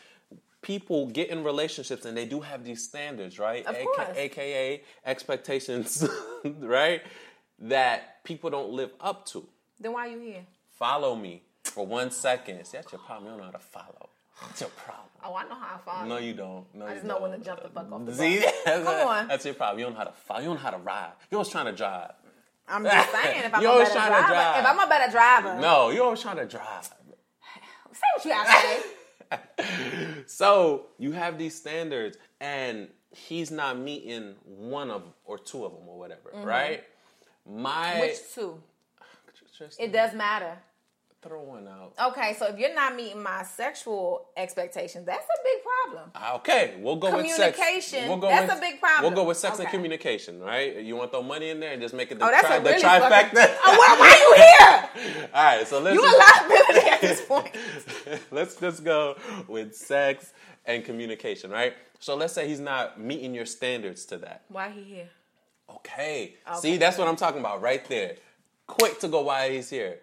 [0.65, 3.65] people get in relationships and they do have these standards, right?
[3.67, 4.09] Of AKA, course.
[4.17, 6.09] AKA expectations,
[6.45, 7.03] right?
[7.61, 9.47] That people don't live up to.
[9.79, 10.47] Then why are you here?
[10.79, 12.65] Follow me for one second.
[12.65, 13.25] See, that's your problem.
[13.27, 14.09] You don't know how to follow.
[14.43, 15.05] That's your problem.
[15.25, 16.09] Oh, I know how I follow.
[16.09, 16.65] No, you don't.
[16.75, 17.31] No, I you just know don't.
[17.31, 19.29] when to jump the fuck off the See, Come on.
[19.29, 19.79] that's your problem.
[19.79, 20.41] You don't know how to follow.
[20.41, 21.13] You don't know how to ride.
[21.31, 22.11] You're always trying to drive.
[22.67, 24.59] I'm just saying, if I'm You a always better trying to driver, drive.
[24.65, 26.85] if I'm a better driver, No, you're always trying to drive.
[26.85, 26.93] say
[28.17, 28.83] what you have to say.
[30.27, 35.89] So you have these standards, and he's not meeting one of or two of them
[35.89, 36.85] or whatever, right?
[37.47, 38.01] My Mm-hmm.
[38.01, 38.63] Which two?
[39.57, 40.59] Tristan, It does matter.
[41.25, 41.95] Throw one out.
[42.11, 46.11] Okay, so if you're not meeting my sexual expectations, that's a big problem.
[46.41, 47.57] Okay, we'll go with sex.
[47.57, 49.13] Communication, We'll go that's with, a big problem.
[49.13, 50.77] We'll go with sex and communication, right?
[50.77, 52.57] You want to throw money in there and just make it the, Oh, that's tri-
[52.57, 53.09] a the trifecta.
[53.09, 55.29] fucking- Oh, why, why you here?
[55.35, 57.51] All right, so let's You a liability at this point.
[58.31, 59.17] let's just go
[59.49, 60.33] with sex
[60.67, 61.75] and communication, right?
[62.01, 64.43] So let's say he's not meeting your standards to that.
[64.49, 65.09] Why he here?
[65.71, 66.35] Okay.
[66.47, 66.59] Okay.
[66.61, 68.17] See, that's what I'm talking about right there.
[68.67, 70.01] Quick to go why he's here.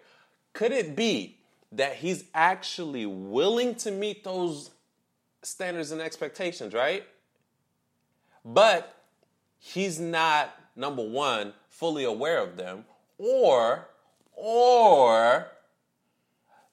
[0.52, 1.38] Could it be
[1.72, 4.70] that he's actually willing to meet those
[5.42, 7.04] standards and expectations, right?
[8.44, 8.94] But
[9.58, 12.84] he's not number 1 fully aware of them
[13.18, 13.86] or
[14.34, 15.46] or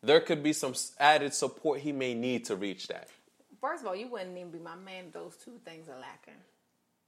[0.01, 3.09] there could be some added support he may need to reach that.
[3.59, 6.39] First of all, you wouldn't even be my man if those two things are lacking.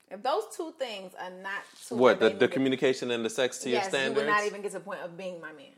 [0.09, 3.79] If those two things are not What, the, the communication and the sex to your
[3.79, 4.19] yes, standards?
[4.19, 5.71] you would not even get to the point of being my man.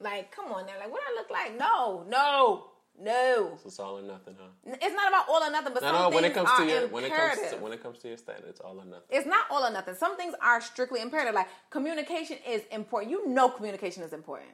[0.00, 1.58] Like, come on now, like what I look like?
[1.58, 2.64] No, no,
[3.00, 3.58] no.
[3.64, 4.76] It's all or nothing, huh?
[4.80, 6.02] It's not about all or nothing, but No, some no.
[6.10, 8.08] things When it comes are to your when it comes to, when it comes to
[8.08, 9.08] your standards, it's all or nothing.
[9.10, 9.94] it's not all or nothing.
[9.96, 11.34] Some things are strictly imperative.
[11.34, 13.10] Like communication is important.
[13.10, 14.50] You know, communication is important.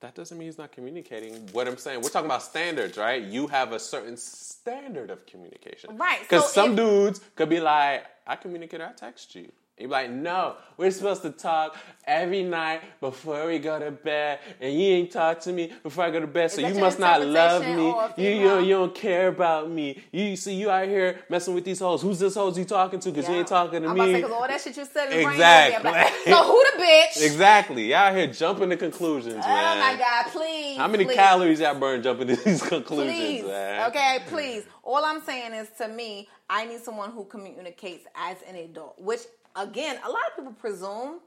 [0.00, 1.48] That doesn't mean he's not communicating.
[1.52, 3.22] What I'm saying, we're talking about standards, right?
[3.22, 7.60] You have a certain standard of communication, Right, Because so some if- dudes could be
[7.60, 12.80] like, "I communicate, I text you." You're like, "No, we're supposed to talk every night
[12.98, 16.26] before we go to bed, and you ain't talk to me before I go to
[16.26, 17.92] bed, so you must not love me.
[18.16, 20.02] You, you, you don't care about me.
[20.12, 22.00] You see, you out here messing with these hoes.
[22.00, 23.10] Who's this hoes you talking to?
[23.12, 24.84] Because you ain't talking to I'm me." about to say, 'cause all that shit you
[24.86, 25.90] said Exactly.
[25.90, 26.06] brain.
[26.24, 27.22] So who the bitch?
[27.22, 27.88] Exactly.
[27.90, 29.78] Y'all out here jumping to conclusions, Oh man.
[29.78, 30.78] my god, please.
[30.78, 31.14] How many please.
[31.16, 33.44] calories y'all burn jumping to these conclusions, Please.
[33.44, 33.90] man?
[33.90, 34.64] Okay, please.
[34.82, 39.20] All I'm saying is to me, I need someone who communicates as an adult, which
[39.56, 41.20] again, a lot of people presume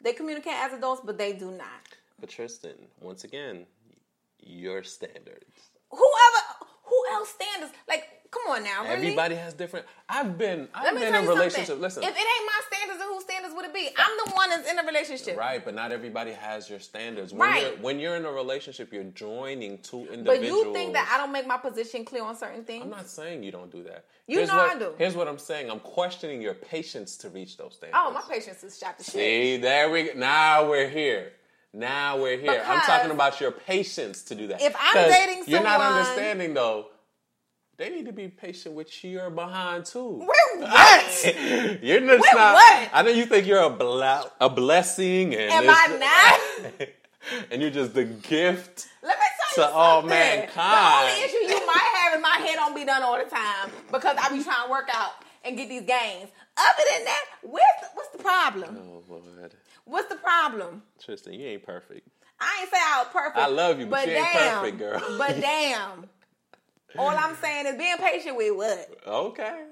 [0.00, 1.68] they communicate as adults, but they do not.
[2.20, 3.66] But Tristan, once again,
[4.40, 5.70] your standards.
[5.90, 6.40] Whoever
[6.84, 7.72] who else standards?
[7.88, 8.04] Like,
[8.34, 8.94] Come on now, really?
[8.96, 9.86] Everybody has different.
[10.08, 10.66] I've been.
[10.74, 11.68] I've Let me been tell in you relationships.
[11.68, 11.82] something.
[11.82, 13.88] Listen, If it ain't my standards, then whose standards would it be?
[13.96, 15.36] I'm the one that's in a relationship.
[15.38, 17.32] right, but not everybody has your standards.
[17.32, 17.62] When Right.
[17.62, 20.24] You're, when you're in a relationship, you're joining two individuals.
[20.40, 22.82] But you think that I don't make my position clear on certain things?
[22.82, 24.04] I'm not saying you don't do that.
[24.26, 24.94] You Here's know what, I do.
[24.98, 25.70] Here's what I'm saying.
[25.70, 27.98] I'm questioning your patience to reach those standards.
[28.02, 29.12] oh, my patience is shot to shit.
[29.12, 30.12] See, there we go.
[30.16, 31.32] Now we're here.
[31.72, 32.62] Now we're here.
[32.66, 34.60] I'm talking about your patience to do that.
[34.60, 36.86] If I'm dating you're not understanding though.
[37.76, 40.18] They need to be patient with your behind too.
[40.20, 41.24] Wait, what?
[41.82, 42.54] you're just not.
[42.54, 42.88] what?
[42.92, 46.40] I know you think you're a bla- a blessing, and Am I
[46.78, 46.88] not?
[47.50, 48.86] and you're just the gift.
[49.02, 50.10] Let me tell you To all something.
[50.16, 51.08] mankind.
[51.08, 53.70] The only issue you might have is my hair don't be done all the time
[53.90, 55.10] because I be trying to work out
[55.44, 56.28] and get these gains.
[56.56, 57.64] Other than that, what's
[57.94, 58.78] what's the problem?
[58.80, 59.52] Oh Lord,
[59.84, 60.82] What's the problem?
[61.04, 62.08] Tristan, you ain't perfect.
[62.40, 63.36] I ain't say I was perfect.
[63.38, 65.02] I love you, but you ain't perfect, girl.
[65.18, 66.06] But damn.
[66.98, 68.88] All I'm saying is being patient with what?
[69.06, 69.64] Okay.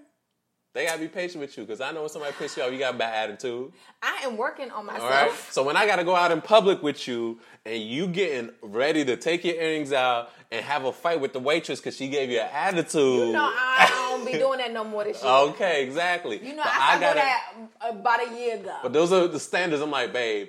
[0.75, 2.79] They gotta be patient with you because I know when somebody pisses you off, you
[2.79, 3.73] got a bad attitude.
[4.03, 5.03] I am working on myself.
[5.03, 5.33] All right.
[5.51, 9.05] So when I got to go out in public with you and you getting ready
[9.05, 12.31] to take your earrings out and have a fight with the waitress because she gave
[12.31, 13.27] you an attitude.
[13.29, 15.31] You know I don't be doing that no more this year.
[15.31, 16.39] Okay, exactly.
[16.43, 18.77] You know But I started gotta- that about a year ago.
[18.83, 19.83] But those are the standards.
[19.83, 20.49] I'm like, babe,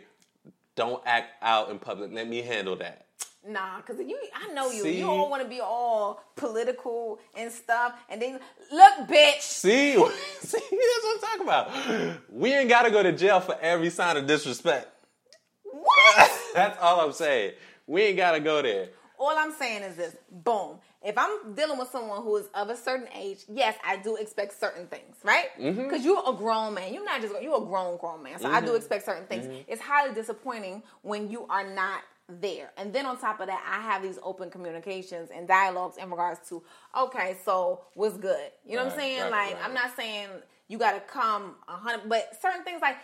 [0.76, 2.14] don't act out in public.
[2.14, 3.03] Let me handle that.
[3.46, 4.84] Nah, cause you, I know you.
[4.84, 5.00] See?
[5.00, 8.40] You all want to be all political and stuff, and then
[8.72, 9.42] look, bitch.
[9.42, 9.94] See,
[10.40, 12.22] see, that's what I'm talking about.
[12.32, 14.88] We ain't got to go to jail for every sign of disrespect.
[15.72, 16.32] What?
[16.54, 17.54] That's all I'm saying.
[17.88, 18.90] We ain't got to go there.
[19.20, 20.78] all I'm saying is this: boom.
[21.06, 24.58] If I'm dealing with someone who is of a certain age, yes, I do expect
[24.60, 25.48] certain things, right?
[25.58, 26.06] Because Mm-hmm.
[26.06, 26.94] you're a grown man.
[26.94, 28.40] You're not just you're a grown grown man.
[28.40, 28.66] So I Mm-hmm.
[28.68, 29.48] do expect certain things.
[29.68, 32.72] It's highly disappointing when you are not there.
[32.78, 36.48] And then on top of that, I have these open communications and dialogues in regards
[36.50, 36.64] to,
[36.98, 38.52] okay, so what's good?
[38.66, 39.22] You know what I'm saying?
[39.24, 39.66] right, like right.
[39.66, 40.30] I'm not saying
[40.68, 42.98] you got to come a hundred, but certain things like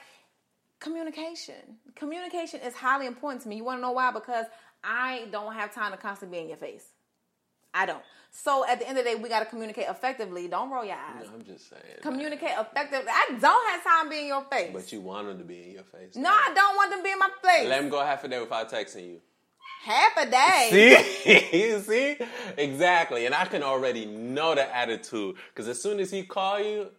[0.79, 1.77] communication.
[1.95, 3.57] Communication is highly important to me.
[3.57, 4.11] You want to know why?
[4.11, 4.45] Because
[4.83, 6.85] I don't have time to constantly be in your face.
[7.73, 8.03] I don't.
[8.31, 10.47] So at the end of the day, we got to communicate effectively.
[10.47, 11.25] Don't roll your eyes.
[11.33, 11.81] I'm just saying.
[12.01, 13.09] Communicate effectively.
[13.11, 14.69] I don't have time to be in your face.
[14.71, 16.15] But you want them to be in your face.
[16.15, 17.67] no, I don't want them to be in my face.
[17.67, 19.21] Let them go half a day without texting you.
[19.83, 20.67] Half a day.
[21.23, 22.17] See, see,
[22.57, 23.25] exactly.
[23.25, 26.89] And I can already know the attitude because as soon as he call you,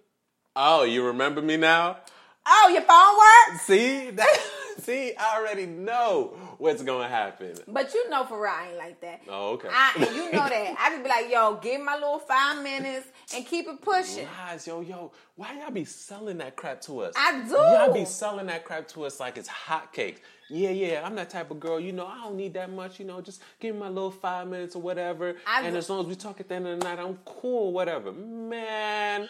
[0.57, 1.99] oh, you remember me now?
[2.47, 3.67] Oh, your phone works?
[3.67, 4.51] See that?
[4.79, 7.55] See, I already know what's gonna happen.
[7.67, 9.23] But you know for real, I ain't like that.
[9.29, 9.69] Oh, okay.
[9.71, 10.77] I, you know that.
[10.79, 14.27] I just be like, yo, give my little five minutes and keep it pushing.
[14.47, 15.13] Lies, yo, yo.
[15.37, 17.15] Why y'all be selling that crap to us?
[17.17, 17.55] I do.
[17.55, 20.19] Y'all be selling that crap to us like it's hotcakes.
[20.51, 21.79] Yeah, yeah, I'm that type of girl.
[21.79, 22.99] You know, I don't need that much.
[22.99, 25.37] You know, just give me my little five minutes or whatever.
[25.47, 25.79] I and do.
[25.79, 28.13] as long as we talk at the end of the night, I'm cool, whatever.
[28.13, 29.29] Man,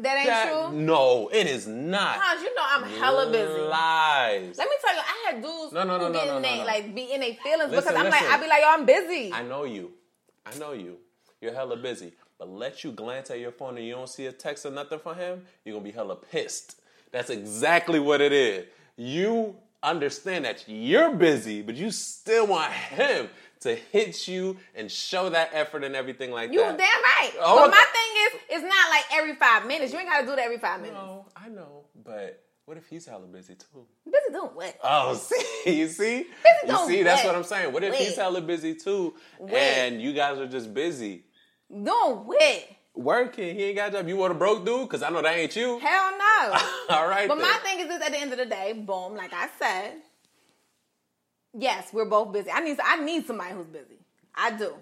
[0.00, 0.78] That ain't that, true.
[0.78, 2.20] no, it is not.
[2.20, 3.60] Cause you know I'm hella busy.
[3.60, 4.58] Lies.
[4.58, 6.56] Let me tell you, I had dudes No, no, no, who no, no, in no,
[6.56, 6.64] no.
[6.64, 8.32] like be in their feelings Listen, because I'm like, listen.
[8.32, 9.32] I be like, yo, I'm busy.
[9.32, 9.92] I know you.
[10.46, 10.98] I know you.
[11.40, 12.12] You're hella busy.
[12.38, 15.00] But let you glance at your phone and you don't see a text or nothing
[15.00, 16.80] from him, you're gonna be hella pissed.
[17.10, 18.66] That's exactly what it is.
[18.96, 23.28] You understand that you're busy, but you still want him
[23.60, 26.54] to hit you and show that effort and everything like that.
[26.54, 26.78] You that.
[26.78, 27.32] damn right.
[27.40, 29.92] Oh, but my thing is, it's not like every five minutes.
[29.92, 30.98] You ain't gotta do that every five minutes.
[30.98, 33.86] No, I know, but what if he's hella busy too?
[34.04, 34.78] Busy doing what?
[34.82, 35.14] Oh,
[35.64, 36.24] see, you see, you
[36.66, 37.72] don't see, that's what I'm saying.
[37.72, 38.00] What if Wait.
[38.00, 39.54] he's hella busy too, Wait.
[39.54, 41.24] and you guys are just busy?
[41.70, 41.86] Doing
[42.24, 42.64] what?
[42.98, 43.54] working.
[43.54, 44.08] He ain't got a job.
[44.08, 44.88] You want a broke dude?
[44.88, 45.78] Because I know that ain't you.
[45.78, 46.58] Hell no.
[46.90, 47.28] All right.
[47.28, 47.46] But then.
[47.46, 49.94] my thing is this: at the end of the day, boom, like I said,
[51.58, 52.50] yes, we're both busy.
[52.50, 53.98] I need I need somebody who's busy.
[54.34, 54.74] I do.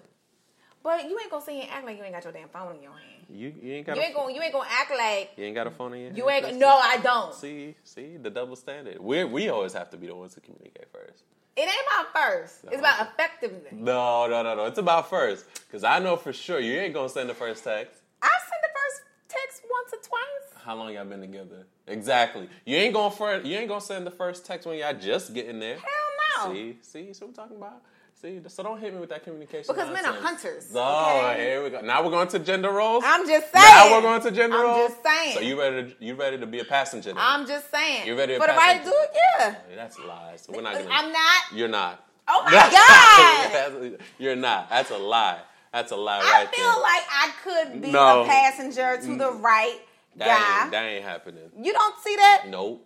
[0.83, 2.75] But you ain't gonna sit here and act like you ain't got your damn phone
[2.77, 3.25] in your hand.
[3.29, 5.55] you, you ain't got You a ain't gonna you ain't gonna act like you ain't
[5.55, 6.45] got a phone in your you ain't.
[6.45, 6.59] hand?
[6.59, 7.33] No, I don't.
[7.33, 8.99] See, see the double standard.
[8.99, 11.23] We we always have to be the ones to communicate first.
[11.57, 12.59] It ain't about first.
[12.71, 13.73] It's about effectiveness.
[13.73, 14.65] No, no, no, no.
[14.65, 15.45] It's about first.
[15.67, 17.99] Because I know for sure you ain't gonna send the first text.
[18.21, 20.63] I sent the first text once or twice.
[20.63, 21.65] How long y'all been together?
[21.87, 22.47] Exactly.
[22.65, 25.59] You ain't gonna first, you ain't gonna send the first text when y'all just getting
[25.59, 25.75] there.
[25.77, 26.06] Hell
[26.45, 26.53] no.
[26.53, 27.81] See, see, so I'm talking about.
[28.19, 29.65] See, so don't hit me with that communication.
[29.75, 30.25] Because men are nonsense.
[30.25, 31.39] hunters, Oh, okay?
[31.39, 31.81] here we go.
[31.81, 33.03] Now we're going to gender roles.
[33.05, 33.63] I'm just saying.
[33.63, 34.65] Now we're going to gender roles.
[34.73, 34.89] I'm roles.
[34.91, 35.33] just saying.
[35.35, 35.83] So you ready?
[35.93, 37.13] To, you ready to be a passenger?
[37.13, 37.21] Now?
[37.21, 38.07] I'm just saying.
[38.07, 39.09] You ready to For the pass right it?
[39.39, 39.55] yeah.
[39.71, 40.41] Oh, that's lies.
[40.41, 40.89] So we're not uh, gonna.
[40.95, 41.43] I'm not.
[41.53, 42.03] You're not.
[42.27, 42.51] Oh my
[43.91, 43.99] god.
[44.17, 44.69] You're not.
[44.71, 45.39] That's a lie.
[45.71, 46.81] That's a lie I right feel there.
[46.81, 48.23] like I could be No.
[48.23, 49.41] a passenger to the mm.
[49.43, 49.77] right
[50.15, 50.61] that, guy.
[50.63, 51.51] ain't, that ain't happening.
[51.61, 52.45] you don't see that?
[52.47, 52.83] Nope.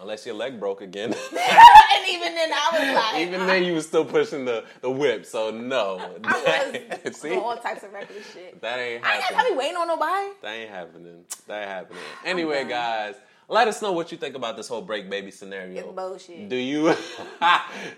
[0.00, 1.12] Unless your leg broke again.
[1.30, 5.24] and even then, I was like, even then, you were still pushing the, the whip.
[5.24, 8.60] So no, I was see, all types of reckless shit.
[8.60, 9.38] that ain't I ain't happening.
[9.38, 10.28] got to be waiting on nobody.
[10.42, 11.24] That ain't happening.
[11.46, 12.02] That ain't happening.
[12.24, 13.14] Anyway, guys,
[13.48, 15.78] let us know what you think about this whole break baby scenario.
[15.78, 16.48] It's bullshit.
[16.48, 16.94] Do you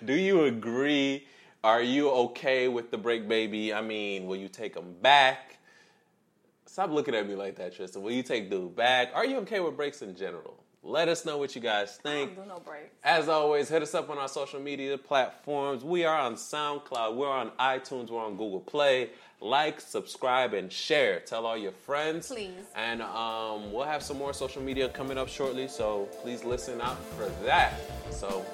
[0.05, 1.27] do you agree?
[1.65, 3.75] Are you okay with the break baby?
[3.75, 5.59] I mean, will you take them back?
[6.67, 8.03] Stop looking at me like that, Tristan.
[8.03, 9.11] Will you take dude back?
[9.15, 10.63] Are you okay with breaks in general?
[10.87, 12.37] Let us know what you guys think.
[12.37, 12.95] do no breaks.
[13.03, 15.83] As always, hit us up on our social media platforms.
[15.83, 19.11] We are on SoundCloud, we're on iTunes, we're on Google Play.
[19.41, 21.19] Like, subscribe, and share.
[21.21, 22.29] Tell all your friends.
[22.29, 22.53] Please.
[22.77, 27.03] And um, we'll have some more social media coming up shortly, so please listen out
[27.17, 27.75] for that.
[28.11, 28.47] So,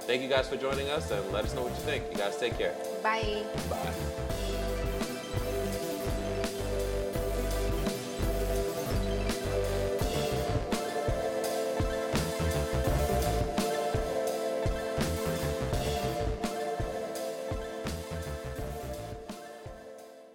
[0.00, 2.04] thank you guys for joining us, and let us know what you think.
[2.10, 2.74] You guys take care.
[3.00, 3.44] Bye.
[3.70, 4.25] Bye.